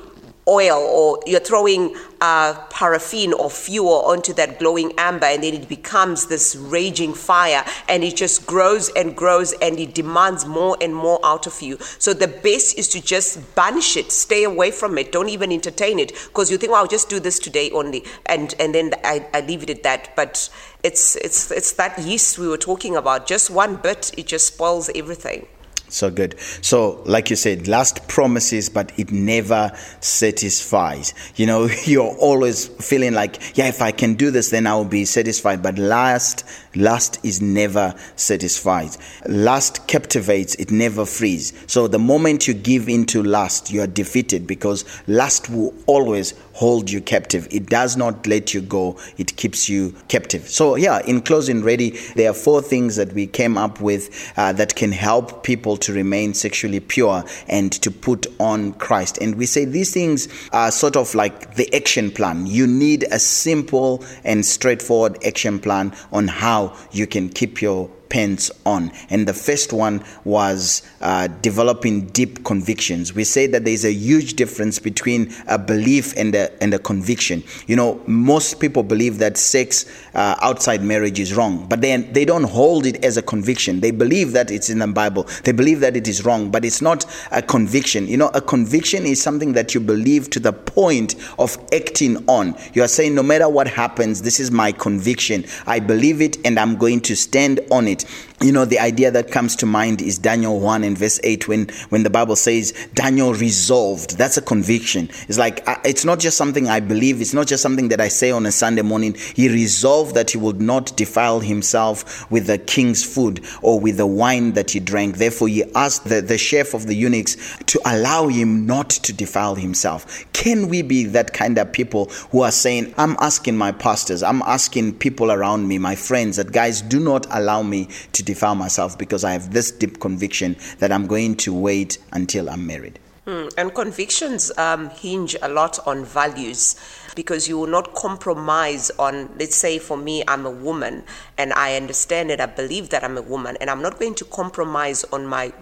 oil 0.51 0.79
or 0.79 1.21
you're 1.27 1.41
throwing 1.41 1.97
uh, 2.21 2.55
paraffin 2.69 3.33
or 3.33 3.49
fuel 3.49 4.03
onto 4.05 4.35
that 4.35 4.59
glowing 4.59 4.93
amber 4.99 5.27
and 5.27 5.43
then 5.43 5.55
it 5.55 5.69
becomes 5.69 6.27
this 6.27 6.55
raging 6.57 7.15
fire 7.15 7.65
and 7.89 8.05
it 8.05 8.17
just 8.17 8.47
grows 8.47 8.91
and 8.91 9.17
grows 9.17 9.53
and 9.63 9.79
it 9.79 9.95
demands 9.95 10.45
more 10.45 10.77
and 10.81 10.95
more 10.95 11.19
out 11.25 11.47
of 11.47 11.63
you. 11.63 11.79
So 11.99 12.13
the 12.13 12.29
best 12.29 12.79
is 12.79 12.89
to 12.89 13.01
just 13.01 13.55
banish 13.55 13.97
it 13.97 14.13
stay 14.13 14.45
away 14.45 14.71
from 14.71 14.99
it 14.99 15.13
don't 15.13 15.29
even 15.29 15.53
entertain 15.53 15.99
it 15.99 16.13
because 16.27 16.51
you 16.51 16.59
think 16.59 16.73
well, 16.73 16.83
i'll 16.83 16.89
just 16.89 17.09
do 17.09 17.21
this 17.21 17.39
today 17.39 17.71
only 17.71 18.05
and 18.27 18.55
and 18.59 18.75
then 18.75 18.93
I, 19.05 19.27
I 19.33 19.41
leave 19.41 19.63
it 19.63 19.71
at 19.71 19.83
that. 19.85 20.15
But 20.17 20.51
it's 20.83 21.17
it's 21.17 21.51
it's 21.51 21.73
that 21.73 21.99
yeast 21.99 22.39
we 22.39 22.49
were 22.49 22.59
talking 22.59 22.97
about. 22.97 23.27
Just 23.27 23.51
one 23.51 23.77
bit 23.77 24.13
it 24.19 24.27
just 24.27 24.47
spoils 24.49 24.91
everything 24.95 25.47
so 25.91 26.11
good. 26.11 26.39
So, 26.63 27.03
like 27.05 27.31
you 27.31 27.37
said, 27.37 27.69
lust 27.69 28.07
promises, 28.09 28.69
but 28.69 28.93
it 28.99 29.11
never 29.11 29.73
satisfies. 30.01 31.15
You 31.37 31.47
know, 31.47 31.69
you're 31.85 32.17
always 32.19 32.69
feeling 32.69 33.13
like, 33.13 33.57
yeah, 33.57 33.69
if 33.69 33.83
I 33.83 33.93
can 33.93 34.15
do 34.15 34.31
this, 34.31 34.51
then 34.51 34.67
I 34.67 34.75
will 34.75 34.85
be 34.85 35.05
satisfied. 35.05 35.63
But 35.63 35.79
lust, 35.79 36.45
lust 36.75 37.19
is 37.25 37.43
never 37.43 37.95
satisfied. 38.17 38.97
Lust 39.27 39.87
captivates, 39.87 40.55
it 40.57 40.71
never 40.71 41.05
frees. 41.05 41.53
So, 41.67 41.89
the 41.89 41.99
moment 41.99 42.47
you 42.47 42.55
give 42.55 42.89
into 42.89 43.23
lust, 43.23 43.71
you 43.71 43.83
are 43.83 43.87
defeated 43.87 44.47
because 44.47 44.85
lust 45.09 45.51
will 45.51 45.75
always 45.87 46.35
hold 46.61 46.91
you 46.91 47.01
captive. 47.01 47.49
It 47.51 47.71
does 47.71 47.97
not 47.97 48.27
let 48.27 48.53
you 48.53 48.61
go, 48.61 48.99
it 49.17 49.35
keeps 49.37 49.67
you 49.67 49.95
captive. 50.09 50.47
So, 50.47 50.77
yeah, 50.77 51.01
in 51.07 51.23
closing, 51.23 51.63
ready, 51.63 51.99
there 52.17 52.31
are 52.31 52.35
four 52.35 52.61
things 52.61 52.97
that 52.97 53.15
we 53.15 53.27
came 53.27 53.57
up 53.57 53.81
with 53.81 54.31
uh, 54.37 54.53
that 54.53 54.77
can 54.77 54.93
help 54.93 55.43
people 55.43 55.79
to 55.79 55.95
remain 55.95 56.35
sexually 56.35 56.81
pure 56.81 57.25
and 57.49 57.73
to 57.73 57.91
put 57.91 58.27
on 58.39 58.75
Christ. 58.75 59.17
And 59.23 59.37
we 59.37 59.47
say 59.47 59.65
these 59.65 59.95
things 59.95 60.29
are 60.53 60.71
sort 60.71 60.97
of 60.97 61.15
like 61.15 61.55
the 61.55 61.75
action 61.75 62.11
plan. 62.11 62.47
You 62.47 62.67
need 62.67 63.05
a 63.11 63.19
simple 63.19 64.05
and 64.23 64.45
straightforward 64.45 65.17
action 65.25 65.61
plan 65.61 65.95
on 66.13 66.29
how 66.29 66.77
you 66.93 67.07
can 67.07 67.31
keep 67.31 67.63
your 67.63 67.89
pants 68.11 68.51
on. 68.67 68.93
And 69.09 69.27
the 69.27 69.33
first 69.33 69.73
one 69.73 70.05
was 70.25 70.83
uh, 71.01 71.29
developing 71.41 72.07
deep 72.09 72.45
convictions. 72.45 73.15
We 73.15 73.25
say 73.25 73.47
that 73.47 73.65
there's 73.65 73.85
a 73.85 73.93
huge 73.93 74.35
difference 74.35 74.79
between 74.79 75.33
a 75.49 75.59
belief 75.59 76.15
and 76.17 76.35
a, 76.35 76.63
and 76.63 76.75
a 76.75 76.79
conviction. 76.79 77.43
You 77.67 77.77
know, 77.77 78.03
most 78.07 78.61
people 78.61 78.83
believe 78.83 79.19
that 79.19 79.39
sex 79.39 79.87
uh, 80.15 80.37
outside 80.43 80.83
marriage 80.83 81.19
is 81.19 81.35
wrong, 81.35 81.67
but 81.69 81.81
then 81.81 82.13
they 82.13 82.25
don't 82.25 82.45
hold 82.45 82.85
it 82.85 83.03
as 83.05 83.17
a 83.17 83.23
conviction. 83.23 83.81
They 83.81 83.93
believe 83.93 84.33
that 84.33 84.51
it's 84.51 84.69
in 84.69 84.81
the 84.81 84.89
Bible, 84.89 85.27
they 85.45 85.53
believe 85.53 85.81
that 85.81 85.97
it 85.97 86.09
is 86.09 86.25
wrong, 86.25 86.51
but 86.51 86.65
it's 86.65 86.83
not 86.83 87.07
a 87.31 87.41
conviction. 87.41 88.09
You 88.09 88.17
know, 88.17 88.31
a 88.35 88.41
conviction 88.41 89.07
is 89.07 89.23
something 89.23 89.53
that 89.53 89.75
you 89.75 89.81
believe 89.81 90.31
to 90.31 90.41
the 90.41 90.53
point 90.53 91.15
of 91.39 91.57
acting 91.73 92.17
on. 92.29 92.57
You 92.75 92.83
are 92.83 92.89
saying, 92.89 93.15
no 93.15 93.23
matter 93.23 93.49
what 93.49 93.69
happens, 93.69 94.23
this 94.23 94.41
is 94.41 94.51
my 94.51 94.73
conviction. 94.73 95.45
I 95.67 95.79
believe 95.79 96.21
it 96.21 96.39
and 96.45 96.59
I'm 96.59 96.77
going 96.77 97.01
to 97.03 97.15
stand 97.15 97.61
on 97.71 97.87
it 97.87 98.00
right 98.05 98.27
you 98.43 98.53
know 98.53 98.65
the 98.65 98.79
idea 98.79 99.11
that 99.11 99.31
comes 99.31 99.57
to 99.57 99.67
mind 99.67 100.01
is 100.01 100.19
daniel 100.19 100.61
1 100.61 100.85
and 100.85 100.97
verse 100.97 101.21
8 101.23 101.49
when 101.49 101.69
when 101.91 102.03
the 102.03 102.11
bible 102.11 102.37
says 102.37 102.73
daniel 102.95 103.35
resolved. 103.35 104.17
That's 104.19 104.37
a 104.37 104.43
conviction. 104.43 105.09
It's 105.29 105.39
like 105.39 105.67
uh, 105.69 105.77
it's 105.85 106.05
not 106.05 106.19
just 106.19 106.37
something 106.37 106.69
i 106.69 106.81
believe. 106.81 107.21
It's 107.21 107.35
not 107.35 107.47
just 107.47 107.63
something 107.63 107.89
that 107.89 108.01
i 108.01 108.09
say 108.09 108.31
on 108.31 108.47
a 108.47 108.53
sunday 108.53 108.83
morning. 108.83 109.15
He 109.35 109.49
resolved 109.49 110.15
that 110.15 110.31
he 110.31 110.39
would 110.39 110.61
not 110.61 110.97
defile 110.97 111.41
himself 111.41 112.31
with 112.31 112.47
the 112.47 112.59
king's 112.59 113.05
food 113.05 113.45
or 113.63 113.81
with 113.81 113.97
the 113.97 114.07
wine 114.07 114.53
that 114.53 114.71
he 114.71 114.81
drank. 114.81 115.17
Therefore 115.17 115.49
he 115.49 115.65
asked 115.75 116.05
the, 116.05 116.21
the 116.21 116.39
chef 116.39 116.75
of 116.75 116.87
the 116.87 116.95
eunuchs 116.95 117.37
to 117.67 117.81
allow 117.85 118.29
him 118.29 118.67
not 118.67 118.91
to 118.91 119.13
defile 119.13 119.55
himself. 119.55 120.25
Can 120.33 120.69
we 120.69 120.83
be 120.83 121.05
that 121.05 121.33
kind 121.33 121.59
of 121.59 121.73
people 121.73 122.07
who 122.31 122.43
are 122.43 122.53
saying 122.53 122.95
i'm 122.99 123.17
asking 123.21 123.57
my 123.57 123.73
pastors. 123.73 124.23
I'm 124.23 124.43
asking 124.43 124.99
people 124.99 125.33
around 125.33 125.67
me 125.69 125.79
my 125.79 125.95
friends 125.95 126.37
that 126.37 126.53
guys 126.53 126.83
do 126.83 127.01
not 127.01 127.27
allow 127.31 127.63
me 127.63 127.89
to 128.13 128.23
defile 128.33 128.55
myself 128.55 128.97
because 128.97 129.25
I 129.25 129.33
have 129.33 129.53
this 129.53 129.71
deep 129.71 130.01
conviction 130.01 130.57
that 130.79 130.91
I'm 130.93 131.07
going 131.07 131.37
to 131.45 131.53
wait 131.53 131.99
until 132.13 132.49
I'm 132.49 132.67
married. 132.67 132.99
Mm, 133.27 133.53
and 133.59 133.75
convictions 133.75 134.51
um, 134.57 134.91
hinge 134.91 135.37
a 135.43 135.49
lot 135.49 135.79
on 135.87 136.05
values 136.05 136.75
because 137.15 137.49
you 137.49 137.59
will 137.59 137.67
not 137.67 137.95
compromise 137.95 138.91
on, 138.99 139.31
let's 139.39 139.57
say, 139.57 139.79
for 139.79 139.97
me, 139.97 140.25
I'm 140.27 140.47
a 140.47 140.51
woman 140.51 141.05
and 141.37 141.53
I 141.53 141.77
understand 141.77 142.31
it, 142.31 142.41
I 142.41 142.47
believe 142.47 142.89
that 142.91 143.05
I'm 143.05 143.19
a 143.19 143.23
woman, 143.23 143.57
and 143.61 143.69
I'm 143.69 143.83
not 143.83 143.99
going 143.99 144.15
to 144.17 144.25
compromise 144.25 145.05
on 145.13 145.27
my 145.27 145.53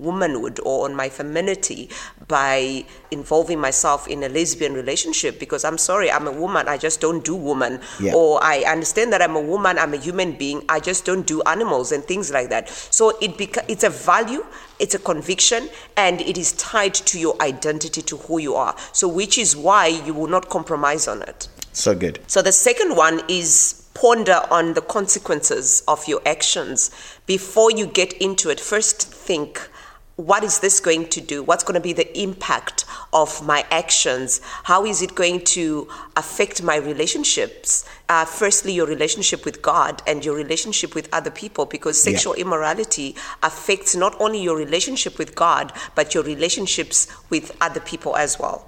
womanhood 0.00 0.60
or 0.64 0.86
on 0.88 0.94
my 0.94 1.08
femininity 1.08 1.88
by 2.28 2.84
involving 3.10 3.58
myself 3.60 4.08
in 4.08 4.22
a 4.22 4.28
lesbian 4.28 4.74
relationship 4.74 5.38
because 5.38 5.64
I'm 5.64 5.78
sorry, 5.78 6.10
I'm 6.10 6.26
a 6.26 6.32
woman, 6.32 6.68
I 6.68 6.78
just 6.78 7.00
don't 7.00 7.24
do 7.24 7.34
woman. 7.34 7.80
Yeah. 8.00 8.14
Or 8.14 8.42
I 8.42 8.60
understand 8.60 9.12
that 9.12 9.22
I'm 9.22 9.36
a 9.36 9.40
woman, 9.40 9.78
I'm 9.78 9.94
a 9.94 9.98
human 9.98 10.32
being, 10.32 10.62
I 10.68 10.80
just 10.80 11.04
don't 11.04 11.26
do 11.26 11.42
animals 11.42 11.92
and 11.92 12.04
things 12.04 12.30
like 12.30 12.48
that. 12.50 12.68
So 12.68 13.10
it 13.20 13.36
beca- 13.36 13.64
it's 13.68 13.84
a 13.84 13.90
value, 13.90 14.44
it's 14.78 14.94
a 14.94 14.98
conviction, 14.98 15.68
and 15.96 16.20
it 16.20 16.38
is 16.38 16.52
tied 16.52 16.94
to 16.94 17.18
your 17.18 17.40
identity, 17.42 18.02
to 18.02 18.16
who 18.16 18.38
you 18.38 18.54
are. 18.54 18.74
So 18.92 19.08
which 19.08 19.38
is 19.38 19.56
why 19.56 19.88
you 19.88 20.14
will 20.14 20.28
not 20.28 20.48
compromise 20.48 21.06
on 21.08 21.22
it. 21.22 21.48
So 21.72 21.94
good. 21.94 22.20
So 22.26 22.42
the 22.42 22.52
second 22.52 22.96
one 22.96 23.22
is 23.28 23.88
ponder 23.94 24.40
on 24.50 24.74
the 24.74 24.80
consequences 24.80 25.82
of 25.86 26.06
your 26.08 26.20
actions 26.24 26.90
before 27.26 27.70
you 27.70 27.86
get 27.86 28.12
into 28.14 28.48
it. 28.50 28.58
First, 28.58 29.02
think 29.02 29.69
what 30.20 30.44
is 30.44 30.60
this 30.60 30.80
going 30.80 31.08
to 31.08 31.20
do? 31.20 31.42
What's 31.42 31.64
going 31.64 31.74
to 31.74 31.80
be 31.80 31.92
the 31.92 32.20
impact 32.20 32.84
of 33.12 33.44
my 33.46 33.64
actions? 33.70 34.40
How 34.64 34.84
is 34.84 35.02
it 35.02 35.14
going 35.14 35.44
to 35.56 35.88
affect 36.16 36.62
my 36.62 36.76
relationships? 36.76 37.88
Uh, 38.08 38.24
firstly, 38.24 38.72
your 38.72 38.86
relationship 38.86 39.44
with 39.44 39.62
God 39.62 40.02
and 40.06 40.24
your 40.24 40.34
relationship 40.34 40.94
with 40.94 41.08
other 41.12 41.30
people, 41.30 41.64
because 41.64 42.02
sexual 42.02 42.36
yeah. 42.36 42.44
immorality 42.44 43.16
affects 43.42 43.96
not 43.96 44.20
only 44.20 44.42
your 44.42 44.56
relationship 44.56 45.18
with 45.18 45.34
God, 45.34 45.72
but 45.94 46.14
your 46.14 46.24
relationships 46.24 47.08
with 47.30 47.56
other 47.60 47.80
people 47.80 48.16
as 48.16 48.38
well. 48.38 48.66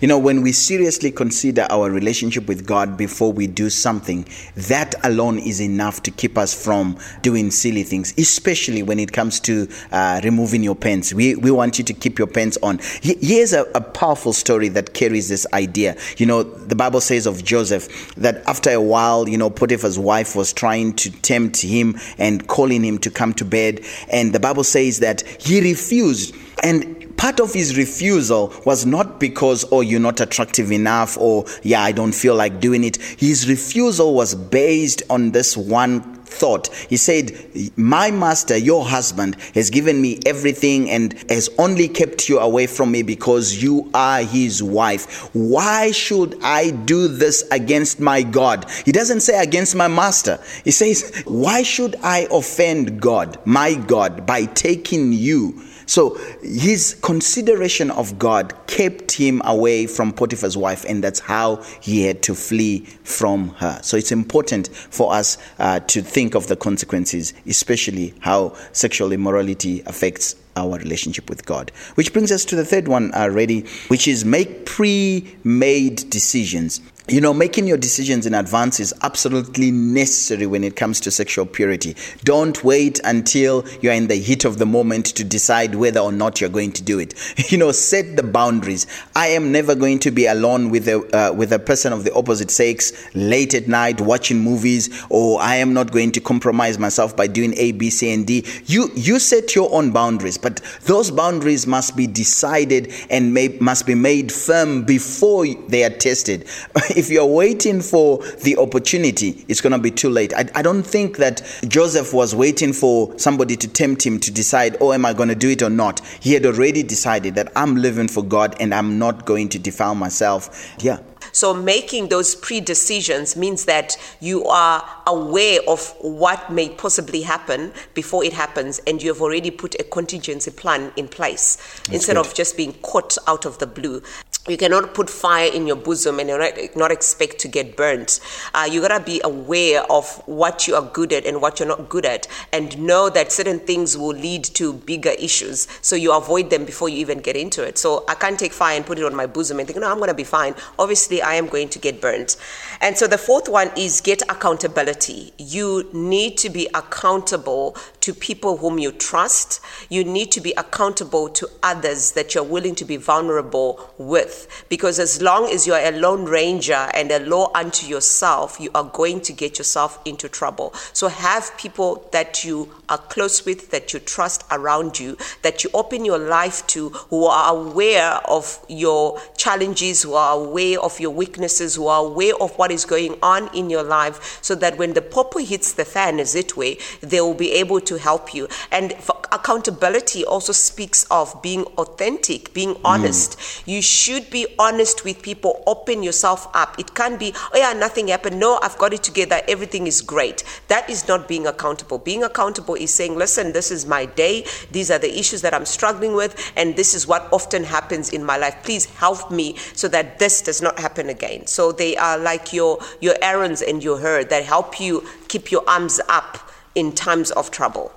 You 0.00 0.08
know, 0.08 0.18
when 0.18 0.42
we 0.42 0.52
seriously 0.52 1.10
consider 1.10 1.66
our 1.70 1.90
relationship 1.90 2.46
with 2.46 2.66
God 2.66 2.96
before 2.96 3.32
we 3.32 3.46
do 3.46 3.70
something, 3.70 4.26
that 4.56 4.94
alone 5.04 5.38
is 5.38 5.60
enough 5.60 6.02
to 6.04 6.10
keep 6.10 6.38
us 6.38 6.54
from 6.54 6.98
doing 7.22 7.50
silly 7.50 7.82
things, 7.82 8.14
especially 8.18 8.82
when 8.82 8.98
it 8.98 9.12
comes 9.12 9.40
to 9.40 9.68
uh, 9.92 10.20
removing 10.24 10.62
your 10.62 10.74
pants. 10.74 11.12
We, 11.12 11.34
we 11.36 11.50
want 11.50 11.78
you 11.78 11.84
to 11.84 11.92
keep 11.92 12.18
your 12.18 12.28
pants 12.28 12.58
on. 12.62 12.80
Here's 13.02 13.52
a, 13.52 13.62
a 13.74 13.80
powerful 13.80 14.32
story 14.32 14.68
that 14.70 14.94
carries 14.94 15.28
this 15.28 15.46
idea. 15.52 15.96
You 16.16 16.26
know, 16.26 16.42
the 16.42 16.76
Bible 16.76 17.00
says 17.00 17.26
of 17.26 17.44
Joseph 17.44 18.14
that 18.16 18.42
after 18.46 18.70
a 18.70 18.80
while, 18.80 19.28
you 19.28 19.38
know, 19.38 19.50
Potiphar's 19.50 19.98
wife 19.98 20.36
was 20.36 20.52
trying 20.52 20.94
to 20.94 21.10
tempt 21.10 21.60
him 21.60 21.96
and 22.18 22.46
calling 22.46 22.84
him 22.84 22.98
to 22.98 23.10
come 23.10 23.34
to 23.34 23.44
bed. 23.44 23.84
And 24.08 24.32
the 24.32 24.40
Bible 24.40 24.64
says 24.64 25.00
that 25.00 25.22
he 25.40 25.60
refused. 25.60 26.34
And 26.62 27.03
part 27.16 27.40
of 27.40 27.52
his 27.52 27.76
refusal 27.76 28.52
was 28.64 28.86
not 28.86 29.20
because, 29.20 29.64
oh, 29.70 29.80
you're 29.80 30.00
not 30.00 30.20
attractive 30.20 30.72
enough, 30.72 31.16
or 31.18 31.44
yeah, 31.62 31.82
I 31.82 31.92
don't 31.92 32.14
feel 32.14 32.34
like 32.34 32.60
doing 32.60 32.84
it. 32.84 32.96
His 32.96 33.48
refusal 33.48 34.14
was 34.14 34.34
based 34.34 35.02
on 35.10 35.32
this 35.32 35.56
one 35.56 36.14
thought. 36.34 36.68
He 36.88 36.96
said, 36.96 37.32
My 37.76 38.10
master, 38.10 38.56
your 38.56 38.84
husband, 38.84 39.36
has 39.54 39.70
given 39.70 40.00
me 40.00 40.20
everything 40.26 40.90
and 40.90 41.14
has 41.30 41.48
only 41.58 41.88
kept 41.88 42.28
you 42.28 42.38
away 42.38 42.66
from 42.66 42.90
me 42.90 43.02
because 43.02 43.62
you 43.62 43.90
are 43.94 44.20
his 44.20 44.62
wife. 44.62 45.30
Why 45.34 45.92
should 45.92 46.38
I 46.42 46.70
do 46.70 47.08
this 47.08 47.44
against 47.50 48.00
my 48.00 48.22
God? 48.22 48.66
He 48.84 48.92
doesn't 48.92 49.20
say 49.20 49.40
against 49.42 49.74
my 49.74 49.88
master. 49.88 50.38
He 50.64 50.70
says, 50.70 51.22
Why 51.24 51.62
should 51.62 51.96
I 52.02 52.26
offend 52.30 53.00
God, 53.00 53.38
my 53.44 53.74
God, 53.74 54.26
by 54.26 54.46
taking 54.46 55.12
you? 55.12 55.62
So 55.86 56.14
his 56.42 56.96
consideration 57.02 57.90
of 57.90 58.18
God 58.18 58.54
kept 58.66 59.12
him 59.12 59.42
away 59.44 59.86
from 59.86 60.12
Potiphar's 60.12 60.56
wife, 60.56 60.84
and 60.84 61.02
that's 61.02 61.20
how 61.20 61.62
he 61.80 62.04
had 62.04 62.22
to 62.24 62.34
flee 62.34 62.80
from 63.04 63.50
her. 63.50 63.80
So 63.82 63.96
it's 63.96 64.12
important 64.12 64.68
for 64.68 65.12
us 65.12 65.38
uh, 65.58 65.80
to 65.80 66.02
think 66.02 66.34
of 66.34 66.46
the 66.46 66.56
consequences, 66.56 67.34
especially 67.46 68.14
how 68.20 68.56
sexual 68.72 69.12
immorality 69.12 69.82
affects 69.86 70.36
our 70.56 70.78
relationship 70.78 71.28
with 71.28 71.44
God. 71.44 71.70
Which 71.96 72.12
brings 72.12 72.30
us 72.30 72.44
to 72.46 72.56
the 72.56 72.64
third 72.64 72.88
one 72.88 73.12
already, 73.14 73.64
uh, 73.64 73.68
which 73.88 74.06
is 74.08 74.24
make 74.24 74.66
pre 74.66 75.36
made 75.44 76.08
decisions. 76.10 76.80
You 77.06 77.20
know, 77.20 77.34
making 77.34 77.66
your 77.66 77.76
decisions 77.76 78.24
in 78.24 78.32
advance 78.32 78.80
is 78.80 78.94
absolutely 79.02 79.70
necessary 79.70 80.46
when 80.46 80.64
it 80.64 80.74
comes 80.74 81.00
to 81.00 81.10
sexual 81.10 81.44
purity. 81.44 81.96
Don't 82.24 82.64
wait 82.64 82.98
until 83.04 83.62
you're 83.82 83.92
in 83.92 84.06
the 84.06 84.14
heat 84.14 84.46
of 84.46 84.56
the 84.56 84.64
moment 84.64 85.04
to 85.16 85.22
decide 85.22 85.74
whether 85.74 86.00
or 86.00 86.12
not 86.12 86.40
you're 86.40 86.48
going 86.48 86.72
to 86.72 86.82
do 86.82 86.98
it. 86.98 87.12
You 87.54 87.58
know, 87.58 87.72
set 87.72 88.16
the 88.16 88.22
boundaries. 88.22 88.86
I 89.14 89.28
am 89.28 89.52
never 89.52 89.74
going 89.74 89.98
to 90.00 90.10
be 90.10 90.24
alone 90.26 90.70
with 90.70 90.88
a 90.88 90.96
uh, 91.14 91.32
with 91.32 91.52
a 91.52 91.58
person 91.58 91.92
of 91.92 92.02
the 92.02 92.12
opposite 92.14 92.50
sex 92.50 92.90
late 93.14 93.52
at 93.52 93.68
night 93.68 94.00
watching 94.00 94.40
movies, 94.40 94.88
or 95.10 95.40
I 95.42 95.56
am 95.56 95.74
not 95.74 95.92
going 95.92 96.10
to 96.12 96.20
compromise 96.20 96.78
myself 96.78 97.14
by 97.14 97.26
doing 97.26 97.52
A, 97.58 97.72
B, 97.72 97.90
C, 97.90 98.14
and 98.14 98.26
D. 98.26 98.46
You 98.64 98.90
you 98.94 99.18
set 99.18 99.54
your 99.54 99.68
own 99.72 99.92
boundaries, 99.92 100.38
but 100.38 100.62
those 100.84 101.10
boundaries 101.10 101.66
must 101.66 101.96
be 101.96 102.06
decided 102.06 102.92
and 103.10 103.34
may, 103.34 103.48
must 103.60 103.86
be 103.86 103.94
made 103.94 104.32
firm 104.32 104.84
before 104.84 105.46
they 105.68 105.84
are 105.84 105.90
tested. 105.90 106.48
if 106.96 107.10
you're 107.10 107.26
waiting 107.26 107.80
for 107.80 108.18
the 108.42 108.56
opportunity, 108.58 109.44
it's 109.48 109.60
going 109.60 109.72
to 109.72 109.78
be 109.78 109.90
too 109.90 110.08
late. 110.08 110.32
I, 110.34 110.48
I 110.54 110.62
don't 110.62 110.82
think 110.82 111.18
that 111.18 111.42
Joseph 111.68 112.12
was 112.12 112.34
waiting 112.34 112.72
for 112.72 113.16
somebody 113.18 113.56
to 113.56 113.68
tempt 113.68 114.04
him 114.04 114.18
to 114.20 114.30
decide, 114.30 114.76
oh, 114.80 114.92
am 114.92 115.04
I 115.04 115.12
going 115.12 115.28
to 115.28 115.34
do 115.34 115.50
it 115.50 115.62
or 115.62 115.70
not? 115.70 116.00
He 116.20 116.32
had 116.32 116.46
already 116.46 116.82
decided 116.82 117.34
that 117.34 117.52
I'm 117.56 117.76
living 117.76 118.08
for 118.08 118.22
God 118.22 118.56
and 118.60 118.74
I'm 118.74 118.98
not 118.98 119.24
going 119.24 119.48
to 119.50 119.58
defile 119.58 119.94
myself. 119.94 120.74
Yeah. 120.80 120.98
So 121.32 121.52
making 121.52 122.08
those 122.10 122.34
pre-decisions 122.34 123.34
means 123.34 123.64
that 123.64 123.96
you 124.20 124.44
are 124.44 124.88
aware 125.06 125.60
of 125.66 125.94
what 126.00 126.52
may 126.52 126.68
possibly 126.68 127.22
happen 127.22 127.72
before 127.94 128.24
it 128.24 128.32
happens 128.32 128.80
and 128.86 129.02
you 129.02 129.08
have 129.08 129.20
already 129.20 129.50
put 129.50 129.74
a 129.80 129.84
contingency 129.84 130.52
plan 130.52 130.92
in 130.96 131.08
place 131.08 131.56
That's 131.56 131.88
instead 131.88 132.14
good. 132.14 132.26
of 132.26 132.34
just 132.34 132.56
being 132.56 132.74
caught 132.74 133.16
out 133.26 133.46
of 133.46 133.58
the 133.58 133.66
blue 133.66 134.02
you 134.46 134.58
cannot 134.58 134.92
put 134.92 135.08
fire 135.08 135.50
in 135.50 135.66
your 135.66 135.76
bosom 135.76 136.20
and 136.20 136.28
not, 136.28 136.76
not 136.76 136.90
expect 136.90 137.38
to 137.38 137.48
get 137.48 137.76
burnt. 137.76 138.20
Uh, 138.52 138.68
you 138.70 138.82
gotta 138.82 139.02
be 139.02 139.20
aware 139.24 139.90
of 139.90 140.06
what 140.26 140.68
you 140.68 140.74
are 140.74 140.82
good 140.92 141.14
at 141.14 141.24
and 141.24 141.40
what 141.40 141.58
you're 141.58 141.68
not 141.68 141.88
good 141.88 142.04
at, 142.04 142.26
and 142.52 142.78
know 142.78 143.08
that 143.08 143.32
certain 143.32 143.58
things 143.58 143.96
will 143.96 144.14
lead 144.14 144.44
to 144.44 144.74
bigger 144.74 145.12
issues. 145.18 145.66
So 145.80 145.96
you 145.96 146.12
avoid 146.12 146.50
them 146.50 146.66
before 146.66 146.90
you 146.90 146.98
even 146.98 147.20
get 147.20 147.36
into 147.36 147.62
it. 147.62 147.78
So 147.78 148.04
I 148.06 148.14
can't 148.14 148.38
take 148.38 148.52
fire 148.52 148.76
and 148.76 148.84
put 148.84 148.98
it 148.98 149.04
on 149.04 149.14
my 149.14 149.26
bosom 149.26 149.58
and 149.58 149.66
think, 149.66 149.80
no, 149.80 149.90
I'm 149.90 149.98
gonna 149.98 150.12
be 150.12 150.24
fine. 150.24 150.54
Obviously, 150.78 151.22
I 151.22 151.34
am 151.34 151.46
going 151.46 151.70
to 151.70 151.78
get 151.78 152.02
burnt. 152.02 152.36
And 152.82 152.98
so 152.98 153.06
the 153.06 153.18
fourth 153.18 153.48
one 153.48 153.70
is 153.78 154.02
get 154.02 154.20
accountability. 154.22 155.32
You 155.38 155.88
need 155.94 156.36
to 156.38 156.50
be 156.50 156.68
accountable 156.74 157.76
to 158.00 158.12
people 158.12 158.58
whom 158.58 158.78
you 158.78 158.92
trust. 158.92 159.62
You 159.88 160.04
need 160.04 160.30
to 160.32 160.40
be 160.42 160.52
accountable 160.58 161.30
to 161.30 161.48
others 161.62 162.12
that 162.12 162.34
you're 162.34 162.44
willing 162.44 162.74
to 162.74 162.84
be 162.84 162.98
vulnerable 162.98 163.94
with. 163.96 164.33
Because 164.68 164.98
as 164.98 165.20
long 165.20 165.50
as 165.50 165.66
you're 165.66 165.78
a 165.78 165.92
lone 165.92 166.24
ranger 166.24 166.88
and 166.94 167.10
a 167.10 167.20
law 167.20 167.50
unto 167.54 167.86
yourself, 167.86 168.58
you 168.60 168.70
are 168.74 168.84
going 168.84 169.20
to 169.22 169.32
get 169.32 169.58
yourself 169.58 169.98
into 170.04 170.28
trouble. 170.28 170.72
So 170.92 171.08
have 171.08 171.56
people 171.56 172.08
that 172.12 172.44
you 172.44 172.72
are 172.88 172.98
close 172.98 173.44
with, 173.44 173.70
that 173.70 173.92
you 173.92 173.98
trust 174.00 174.44
around 174.50 174.98
you, 174.98 175.16
that 175.42 175.64
you 175.64 175.70
open 175.74 176.04
your 176.04 176.18
life 176.18 176.66
to, 176.68 176.90
who 177.10 177.24
are 177.26 177.56
aware 177.56 178.20
of 178.28 178.58
your 178.68 179.20
challenges, 179.36 180.02
who 180.02 180.14
are 180.14 180.38
aware 180.38 180.80
of 180.80 181.00
your 181.00 181.10
weaknesses, 181.10 181.76
who 181.76 181.86
are 181.86 182.04
aware 182.04 182.34
of 182.40 182.56
what 182.58 182.70
is 182.70 182.84
going 182.84 183.16
on 183.22 183.54
in 183.54 183.70
your 183.70 183.82
life, 183.82 184.38
so 184.42 184.54
that 184.54 184.76
when 184.78 184.92
the 184.94 185.02
popo 185.02 185.38
hits 185.38 185.72
the 185.72 185.84
fan, 185.84 186.20
as 186.20 186.34
it 186.34 186.56
were, 186.56 186.74
they 187.00 187.20
will 187.20 187.34
be 187.34 187.52
able 187.52 187.80
to 187.80 187.98
help 187.98 188.34
you. 188.34 188.48
And 188.70 188.94
accountability 189.32 190.24
also 190.24 190.52
speaks 190.52 191.04
of 191.10 191.42
being 191.42 191.64
authentic, 191.76 192.52
being 192.54 192.76
honest. 192.84 193.38
Mm. 193.38 193.62
You 193.66 193.82
should 193.82 194.23
be 194.30 194.46
honest 194.58 195.04
with 195.04 195.22
people, 195.22 195.62
open 195.66 196.02
yourself 196.02 196.48
up. 196.54 196.78
It 196.78 196.94
can't 196.94 197.18
be, 197.18 197.32
oh 197.36 197.56
yeah, 197.56 197.72
nothing 197.72 198.08
happened. 198.08 198.38
No, 198.38 198.58
I've 198.62 198.78
got 198.78 198.92
it 198.92 199.02
together. 199.02 199.40
Everything 199.48 199.86
is 199.86 200.00
great. 200.00 200.44
That 200.68 200.88
is 200.88 201.08
not 201.08 201.28
being 201.28 201.46
accountable. 201.46 201.98
Being 201.98 202.22
accountable 202.22 202.74
is 202.74 202.92
saying, 202.92 203.16
listen, 203.16 203.52
this 203.52 203.70
is 203.70 203.86
my 203.86 204.06
day. 204.06 204.46
These 204.70 204.90
are 204.90 204.98
the 204.98 205.18
issues 205.18 205.42
that 205.42 205.54
I'm 205.54 205.66
struggling 205.66 206.14
with, 206.14 206.52
and 206.56 206.76
this 206.76 206.94
is 206.94 207.06
what 207.06 207.28
often 207.32 207.64
happens 207.64 208.12
in 208.12 208.24
my 208.24 208.36
life. 208.36 208.56
Please 208.62 208.86
help 208.86 209.30
me 209.30 209.56
so 209.74 209.88
that 209.88 210.18
this 210.18 210.42
does 210.42 210.60
not 210.62 210.78
happen 210.78 211.08
again. 211.08 211.46
So 211.46 211.72
they 211.72 211.96
are 211.96 212.18
like 212.18 212.52
your 212.52 212.78
your 213.00 213.16
Aarons 213.22 213.62
and 213.62 213.82
your 213.82 213.98
Hur 213.98 214.24
that 214.24 214.44
help 214.44 214.80
you 214.80 215.06
keep 215.28 215.50
your 215.50 215.64
arms 215.68 216.00
up 216.08 216.50
in 216.74 216.92
times 216.92 217.30
of 217.32 217.50
trouble. 217.50 217.92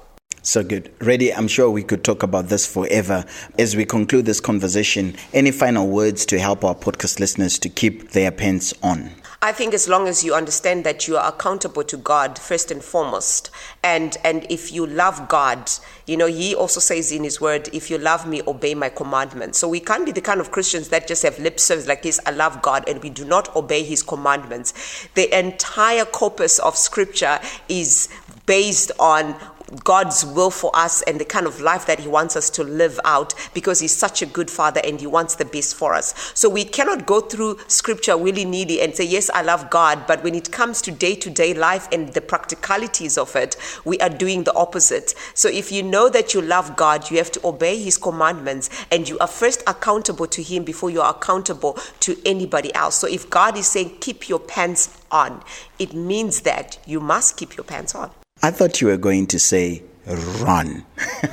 So 0.47 0.63
good. 0.63 0.93
Ready? 1.01 1.33
I'm 1.33 1.49
sure 1.49 1.69
we 1.69 1.83
could 1.83 2.05
talk 2.05 2.23
about 2.23 2.47
this 2.47 2.65
forever. 2.65 3.25
As 3.59 3.75
we 3.75 3.83
conclude 3.83 4.25
this 4.25 4.39
conversation, 4.39 5.17
any 5.33 5.51
final 5.51 5.85
words 5.89 6.25
to 6.27 6.39
help 6.39 6.63
our 6.63 6.73
podcast 6.73 7.19
listeners 7.19 7.59
to 7.59 7.67
keep 7.67 8.11
their 8.11 8.31
pens 8.31 8.73
on? 8.81 9.11
I 9.41 9.51
think 9.51 9.73
as 9.73 9.89
long 9.89 10.07
as 10.07 10.23
you 10.23 10.33
understand 10.33 10.85
that 10.85 11.05
you 11.05 11.17
are 11.17 11.27
accountable 11.27 11.83
to 11.83 11.97
God 11.97 12.39
first 12.39 12.71
and 12.71 12.81
foremost, 12.81 13.51
and 13.83 14.17
and 14.23 14.49
if 14.49 14.71
you 14.71 14.87
love 14.87 15.27
God, 15.27 15.69
you 16.05 16.15
know, 16.15 16.27
He 16.27 16.55
also 16.55 16.79
says 16.79 17.11
in 17.11 17.25
His 17.25 17.41
Word, 17.41 17.67
"If 17.73 17.91
you 17.91 17.97
love 17.97 18.25
Me, 18.25 18.41
obey 18.47 18.73
My 18.73 18.87
commandments." 18.87 19.59
So 19.59 19.67
we 19.67 19.81
can't 19.81 20.05
be 20.05 20.13
the 20.13 20.21
kind 20.21 20.39
of 20.39 20.51
Christians 20.51 20.87
that 20.89 21.09
just 21.09 21.23
have 21.23 21.37
lip 21.39 21.59
service 21.59 21.87
like 21.87 22.03
this. 22.03 22.21
I 22.25 22.31
love 22.31 22.61
God, 22.61 22.87
and 22.87 23.03
we 23.03 23.09
do 23.09 23.25
not 23.25 23.53
obey 23.53 23.83
His 23.83 24.01
commandments. 24.01 24.73
The 25.13 25.37
entire 25.37 26.05
corpus 26.05 26.57
of 26.59 26.77
Scripture 26.77 27.41
is 27.67 28.07
based 28.45 28.93
on 28.97 29.35
God's 29.83 30.25
will 30.25 30.49
for 30.49 30.71
us 30.73 31.01
and 31.03 31.19
the 31.19 31.25
kind 31.25 31.45
of 31.45 31.59
life 31.59 31.85
that 31.87 31.99
He 31.99 32.07
wants 32.07 32.35
us 32.35 32.49
to 32.51 32.63
live 32.63 32.99
out 33.03 33.33
because 33.53 33.79
He's 33.79 33.95
such 33.95 34.21
a 34.21 34.25
good 34.25 34.49
Father 34.49 34.81
and 34.83 34.99
He 34.99 35.07
wants 35.07 35.35
the 35.35 35.45
best 35.45 35.75
for 35.75 35.93
us. 35.93 36.13
So 36.33 36.49
we 36.49 36.63
cannot 36.63 37.05
go 37.05 37.21
through 37.21 37.59
Scripture 37.67 38.17
willy 38.17 38.45
nilly 38.45 38.81
and 38.81 38.95
say, 38.95 39.03
Yes, 39.03 39.29
I 39.29 39.41
love 39.41 39.69
God. 39.69 40.07
But 40.07 40.23
when 40.23 40.35
it 40.35 40.51
comes 40.51 40.81
to 40.83 40.91
day 40.91 41.15
to 41.15 41.29
day 41.29 41.53
life 41.53 41.87
and 41.91 42.13
the 42.13 42.21
practicalities 42.21 43.17
of 43.17 43.35
it, 43.35 43.57
we 43.83 43.97
are 43.99 44.09
doing 44.09 44.43
the 44.43 44.53
opposite. 44.53 45.13
So 45.33 45.49
if 45.49 45.71
you 45.71 45.83
know 45.83 46.09
that 46.09 46.33
you 46.33 46.41
love 46.41 46.75
God, 46.75 47.09
you 47.11 47.17
have 47.17 47.31
to 47.33 47.47
obey 47.47 47.81
His 47.81 47.97
commandments 47.97 48.69
and 48.91 49.07
you 49.07 49.17
are 49.19 49.27
first 49.27 49.63
accountable 49.67 50.27
to 50.27 50.41
Him 50.41 50.63
before 50.63 50.89
you 50.89 51.01
are 51.01 51.11
accountable 51.11 51.77
to 52.01 52.17
anybody 52.25 52.73
else. 52.73 52.95
So 52.95 53.07
if 53.07 53.29
God 53.29 53.57
is 53.57 53.67
saying, 53.67 53.97
Keep 53.99 54.29
your 54.29 54.39
pants 54.39 54.97
on, 55.11 55.43
it 55.79 55.93
means 55.93 56.41
that 56.41 56.79
you 56.85 56.99
must 56.99 57.37
keep 57.37 57.55
your 57.57 57.63
pants 57.63 57.95
on. 57.95 58.11
I 58.41 58.51
thought 58.51 58.81
you 58.81 58.87
were 58.87 58.97
going 58.97 59.27
to 59.27 59.39
say 59.39 59.83
run. 60.05 60.85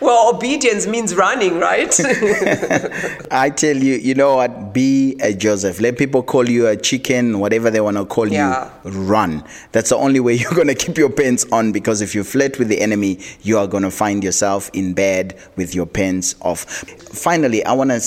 well, 0.00 0.34
obedience 0.34 0.86
means 0.86 1.14
running, 1.14 1.58
right? 1.58 1.94
I 3.30 3.52
tell 3.54 3.76
you, 3.76 3.94
you 3.94 4.14
know 4.14 4.36
what? 4.36 4.72
Be 4.72 5.16
a 5.20 5.32
Joseph. 5.32 5.80
Let 5.80 5.98
people 5.98 6.22
call 6.22 6.48
you 6.48 6.68
a 6.68 6.76
chicken, 6.76 7.40
whatever 7.40 7.70
they 7.70 7.80
want 7.80 7.96
to 7.96 8.04
call 8.04 8.28
yeah. 8.28 8.70
you. 8.84 8.90
Run. 8.90 9.44
That's 9.72 9.90
the 9.90 9.96
only 9.96 10.20
way 10.20 10.34
you're 10.34 10.54
going 10.54 10.68
to 10.68 10.74
keep 10.74 10.96
your 10.96 11.10
pants 11.10 11.44
on 11.50 11.72
because 11.72 12.00
if 12.00 12.14
you 12.14 12.24
flirt 12.24 12.58
with 12.58 12.68
the 12.68 12.80
enemy, 12.80 13.18
you 13.42 13.58
are 13.58 13.66
going 13.66 13.82
to 13.82 13.90
find 13.90 14.22
yourself 14.22 14.70
in 14.72 14.94
bed 14.94 15.38
with 15.56 15.74
your 15.74 15.86
pants 15.86 16.34
off. 16.40 16.64
Finally, 16.64 17.64
I 17.64 17.72
want 17.72 17.90
to 17.90 18.00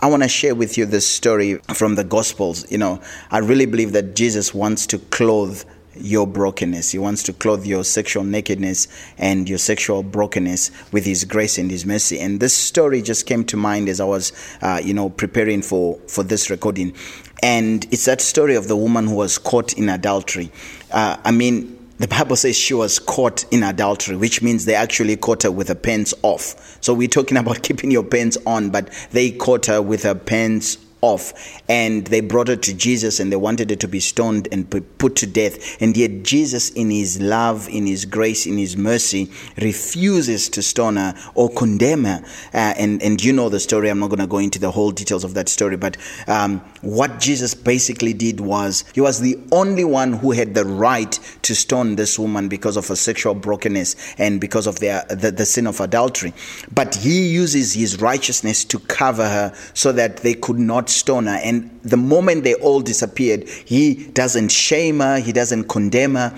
I 0.00 0.06
want 0.06 0.24
to 0.24 0.28
share 0.28 0.56
with 0.56 0.76
you 0.76 0.84
this 0.84 1.08
story 1.08 1.58
from 1.74 1.94
the 1.94 2.02
Gospels. 2.02 2.68
You 2.72 2.78
know, 2.78 3.00
I 3.30 3.38
really 3.38 3.66
believe 3.66 3.92
that 3.92 4.16
Jesus 4.16 4.52
wants 4.52 4.84
to 4.88 4.98
clothe 4.98 5.62
your 5.94 6.26
brokenness. 6.26 6.90
He 6.90 6.98
wants 6.98 7.22
to 7.24 7.32
clothe 7.32 7.64
your 7.66 7.84
sexual 7.84 8.24
nakedness 8.24 8.88
and 9.18 9.48
your 9.48 9.58
sexual 9.58 10.02
brokenness 10.02 10.70
with 10.92 11.04
His 11.04 11.24
grace 11.24 11.58
and 11.58 11.70
His 11.70 11.86
mercy. 11.86 12.18
And 12.20 12.40
this 12.40 12.56
story 12.56 13.02
just 13.02 13.26
came 13.26 13.44
to 13.46 13.56
mind 13.56 13.88
as 13.88 14.00
I 14.00 14.04
was, 14.04 14.32
uh, 14.62 14.80
you 14.82 14.94
know, 14.94 15.10
preparing 15.10 15.62
for 15.62 15.98
for 16.08 16.22
this 16.22 16.50
recording. 16.50 16.94
And 17.42 17.84
it's 17.90 18.04
that 18.04 18.20
story 18.20 18.54
of 18.54 18.68
the 18.68 18.76
woman 18.76 19.08
who 19.08 19.16
was 19.16 19.38
caught 19.38 19.72
in 19.72 19.88
adultery. 19.88 20.52
Uh, 20.90 21.16
I 21.24 21.32
mean, 21.32 21.78
the 21.98 22.08
Bible 22.08 22.36
says 22.36 22.56
she 22.56 22.74
was 22.74 22.98
caught 22.98 23.44
in 23.52 23.62
adultery, 23.62 24.16
which 24.16 24.42
means 24.42 24.64
they 24.64 24.74
actually 24.74 25.16
caught 25.16 25.42
her 25.44 25.50
with 25.50 25.68
her 25.68 25.74
pants 25.74 26.14
off. 26.22 26.78
So 26.80 26.94
we're 26.94 27.08
talking 27.08 27.36
about 27.36 27.62
keeping 27.62 27.90
your 27.90 28.04
pants 28.04 28.38
on, 28.46 28.70
but 28.70 28.90
they 29.10 29.30
caught 29.30 29.66
her 29.66 29.80
with 29.80 30.02
her 30.04 30.14
pants 30.14 30.78
off 31.02 31.60
and 31.68 32.06
they 32.06 32.20
brought 32.20 32.48
her 32.48 32.56
to 32.56 32.72
Jesus 32.72 33.20
and 33.20 33.30
they 33.30 33.36
wanted 33.36 33.68
her 33.70 33.76
to 33.76 33.88
be 33.88 34.00
stoned 34.00 34.48
and 34.52 34.70
put 34.98 35.16
to 35.16 35.26
death. 35.26 35.80
And 35.82 35.96
yet, 35.96 36.22
Jesus, 36.22 36.70
in 36.70 36.90
his 36.90 37.20
love, 37.20 37.68
in 37.68 37.86
his 37.86 38.04
grace, 38.04 38.46
in 38.46 38.56
his 38.56 38.76
mercy, 38.76 39.30
refuses 39.60 40.48
to 40.50 40.62
stone 40.62 40.96
her 40.96 41.14
or 41.34 41.50
condemn 41.50 42.04
her. 42.04 42.22
Uh, 42.54 42.74
and, 42.78 43.02
and 43.02 43.22
you 43.22 43.32
know 43.32 43.48
the 43.48 43.60
story. 43.60 43.90
I'm 43.90 43.98
not 43.98 44.08
going 44.08 44.20
to 44.20 44.26
go 44.26 44.38
into 44.38 44.60
the 44.60 44.70
whole 44.70 44.92
details 44.92 45.24
of 45.24 45.34
that 45.34 45.48
story. 45.48 45.76
But 45.76 45.96
um, 46.28 46.60
what 46.82 47.18
Jesus 47.18 47.54
basically 47.54 48.12
did 48.12 48.40
was 48.40 48.84
he 48.94 49.00
was 49.00 49.20
the 49.20 49.38
only 49.50 49.84
one 49.84 50.12
who 50.12 50.30
had 50.30 50.54
the 50.54 50.64
right 50.64 51.18
to 51.42 51.54
stone 51.54 51.96
this 51.96 52.18
woman 52.18 52.48
because 52.48 52.76
of 52.76 52.86
her 52.86 52.96
sexual 52.96 53.34
brokenness 53.34 54.14
and 54.18 54.40
because 54.40 54.68
of 54.68 54.78
their, 54.78 55.04
the, 55.10 55.32
the 55.32 55.46
sin 55.46 55.66
of 55.66 55.80
adultery. 55.80 56.32
But 56.72 56.94
he 56.94 57.28
uses 57.28 57.74
his 57.74 58.00
righteousness 58.00 58.64
to 58.66 58.78
cover 58.78 59.28
her 59.28 59.52
so 59.74 59.90
that 59.92 60.18
they 60.18 60.34
could 60.34 60.60
not 60.60 60.91
stoner. 60.92 61.38
And 61.42 61.80
the 61.82 61.96
moment 61.96 62.44
they 62.44 62.54
all 62.54 62.80
disappeared, 62.80 63.48
he 63.48 64.06
doesn't 64.12 64.50
shame 64.50 65.00
her, 65.00 65.18
he 65.18 65.32
doesn't 65.32 65.64
condemn 65.64 66.14
her, 66.14 66.36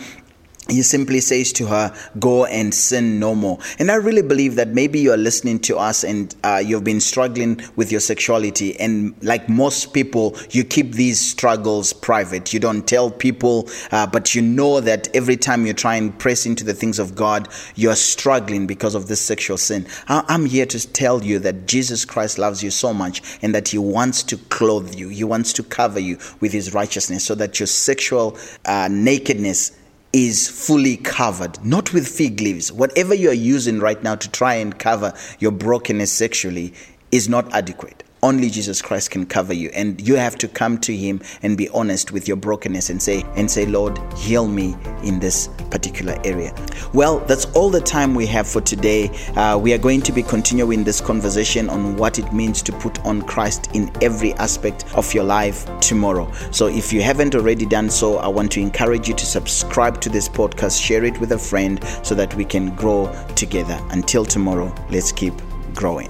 he 0.69 0.81
simply 0.81 1.21
says 1.21 1.53
to 1.55 1.67
her, 1.67 1.95
Go 2.19 2.47
and 2.47 2.73
sin 2.75 3.21
no 3.21 3.35
more. 3.35 3.59
And 3.79 3.91
I 3.91 3.97
really 3.97 4.23
believe 4.23 4.55
that 4.55 4.69
maybe 4.69 4.99
you're 4.99 5.19
listening 5.19 5.59
to 5.61 5.77
us 5.77 6.05
and 6.05 6.35
uh, 6.43 6.63
you've 6.65 6.85
been 6.85 7.01
struggling 7.01 7.61
with 7.77 7.93
your 7.93 8.01
sexuality. 8.01 8.79
And 8.81 9.15
like 9.23 9.47
most 9.49 9.93
people, 9.93 10.37
you 10.51 10.65
keep 10.65 10.93
these 10.93 11.21
struggles 11.21 11.93
private. 11.93 12.55
You 12.55 12.61
don't 12.61 12.89
tell 12.89 13.11
people, 13.11 13.69
uh, 13.93 14.07
but 14.07 14.35
you 14.35 14.41
know 14.41 14.81
that 14.81 15.15
every 15.15 15.37
time 15.37 15.67
you 15.67 15.75
try 15.75 15.97
and 15.97 16.19
press 16.19 16.47
into 16.47 16.65
the 16.65 16.75
things 16.75 16.99
of 16.99 17.15
God, 17.15 17.49
you're 17.75 17.95
struggling 17.95 18.67
because 18.67 18.95
of 18.95 19.07
this 19.07 19.21
sexual 19.21 19.59
sin. 19.59 19.87
I'm 20.09 20.47
here 20.47 20.67
to 20.67 20.93
tell 20.93 21.23
you 21.23 21.39
that 21.41 21.67
Jesus 21.67 22.07
Christ 22.07 22.39
loves 22.39 22.63
you 22.63 22.71
so 22.71 22.95
much 22.95 23.21
and 23.43 23.55
that 23.55 23.69
He 23.69 23.79
wants 23.79 24.23
to 24.25 24.39
clothe 24.39 24.95
you, 24.95 25.11
He 25.11 25.25
wants 25.25 25.53
to 25.55 25.63
cover 25.63 26.01
you 26.01 26.19
with 26.41 26.53
His 26.53 26.73
righteousness 26.73 27.25
so 27.25 27.35
that 27.35 27.61
your 27.61 27.67
sexual 27.67 28.39
uh, 28.65 28.89
nakedness 28.91 29.73
is 30.15 30.49
fully 30.49 30.97
covered, 30.97 31.63
not 31.65 31.93
with 31.93 32.07
fig 32.07 32.41
leaves. 32.41 32.71
Whatever 32.71 33.15
you 33.15 33.31
are 33.31 33.33
using 33.33 33.81
right 33.81 34.01
now 34.01 34.15
to 34.15 34.31
try 34.31 34.55
and 34.55 34.79
cover 34.79 35.13
your 35.41 35.51
brokenness 35.51 36.13
sexually 36.13 36.73
is 37.11 37.29
not 37.29 37.53
adequate. 37.53 38.04
Only 38.25 38.49
Jesus 38.49 38.81
Christ 38.81 39.11
can 39.11 39.27
cover 39.27 39.53
you. 39.53 39.69
And 39.75 40.01
you 40.01 40.17
have 40.17 40.39
to 40.39 40.49
come 40.49 40.79
to 40.79 40.97
Him 40.97 41.21
and 41.43 41.59
be 41.59 41.69
honest 41.69 42.11
with 42.11 42.27
your 42.27 42.39
brokenness 42.39 42.89
and 42.89 43.03
say, 43.03 43.23
and 43.37 43.51
say, 43.51 43.67
Lord, 43.67 43.99
heal 44.15 44.49
me 44.49 44.75
in 45.03 45.21
this 45.21 45.49
particular 45.71 46.19
area. 46.25 46.55
Well, 46.95 47.19
that's 47.19 47.45
all 47.53 47.69
the 47.69 47.83
time 47.83 48.15
we 48.15 48.25
have 48.29 48.49
for 48.49 48.63
today. 48.63 49.11
Uh, 49.37 49.59
we 49.59 49.75
are 49.75 49.79
going 49.79 50.01
to 50.01 50.11
be 50.11 50.23
continuing 50.23 50.85
this 50.85 51.03
conversation 51.03 51.69
on 51.69 51.99
what 51.99 52.19
it 52.19 52.33
means 52.33 52.63
to 52.63 52.73
put 52.73 52.99
on 53.05 53.21
Christ 53.21 53.69
in 53.75 53.93
every 54.03 54.33
aspect 54.35 54.87
of 54.97 55.13
your 55.13 55.25
life 55.25 55.69
tomorrow. 55.81 56.33
So 56.51 56.69
if 56.69 56.95
you 56.95 57.03
haven't 57.03 57.35
already 57.35 57.67
done 57.67 57.91
so, 57.91 58.17
I 58.17 58.29
want 58.29 58.51
to 58.53 58.61
encourage 58.61 59.07
you 59.07 59.15
to 59.17 59.27
subscribe 59.27 60.01
to 60.01 60.09
this 60.09 60.31
podcast, 60.31 60.83
share 60.83 61.05
it 61.05 61.21
with 61.21 61.33
a 61.33 61.39
friend 61.39 61.79
so 62.03 62.15
that 62.15 62.35
we 62.37 62.47
can 62.47 62.75
grow 62.75 63.13
together. 63.35 63.79
Until 63.91 64.25
tomorrow, 64.25 64.75
let's 64.89 65.13
keep 65.13 65.35
growing. 65.75 66.09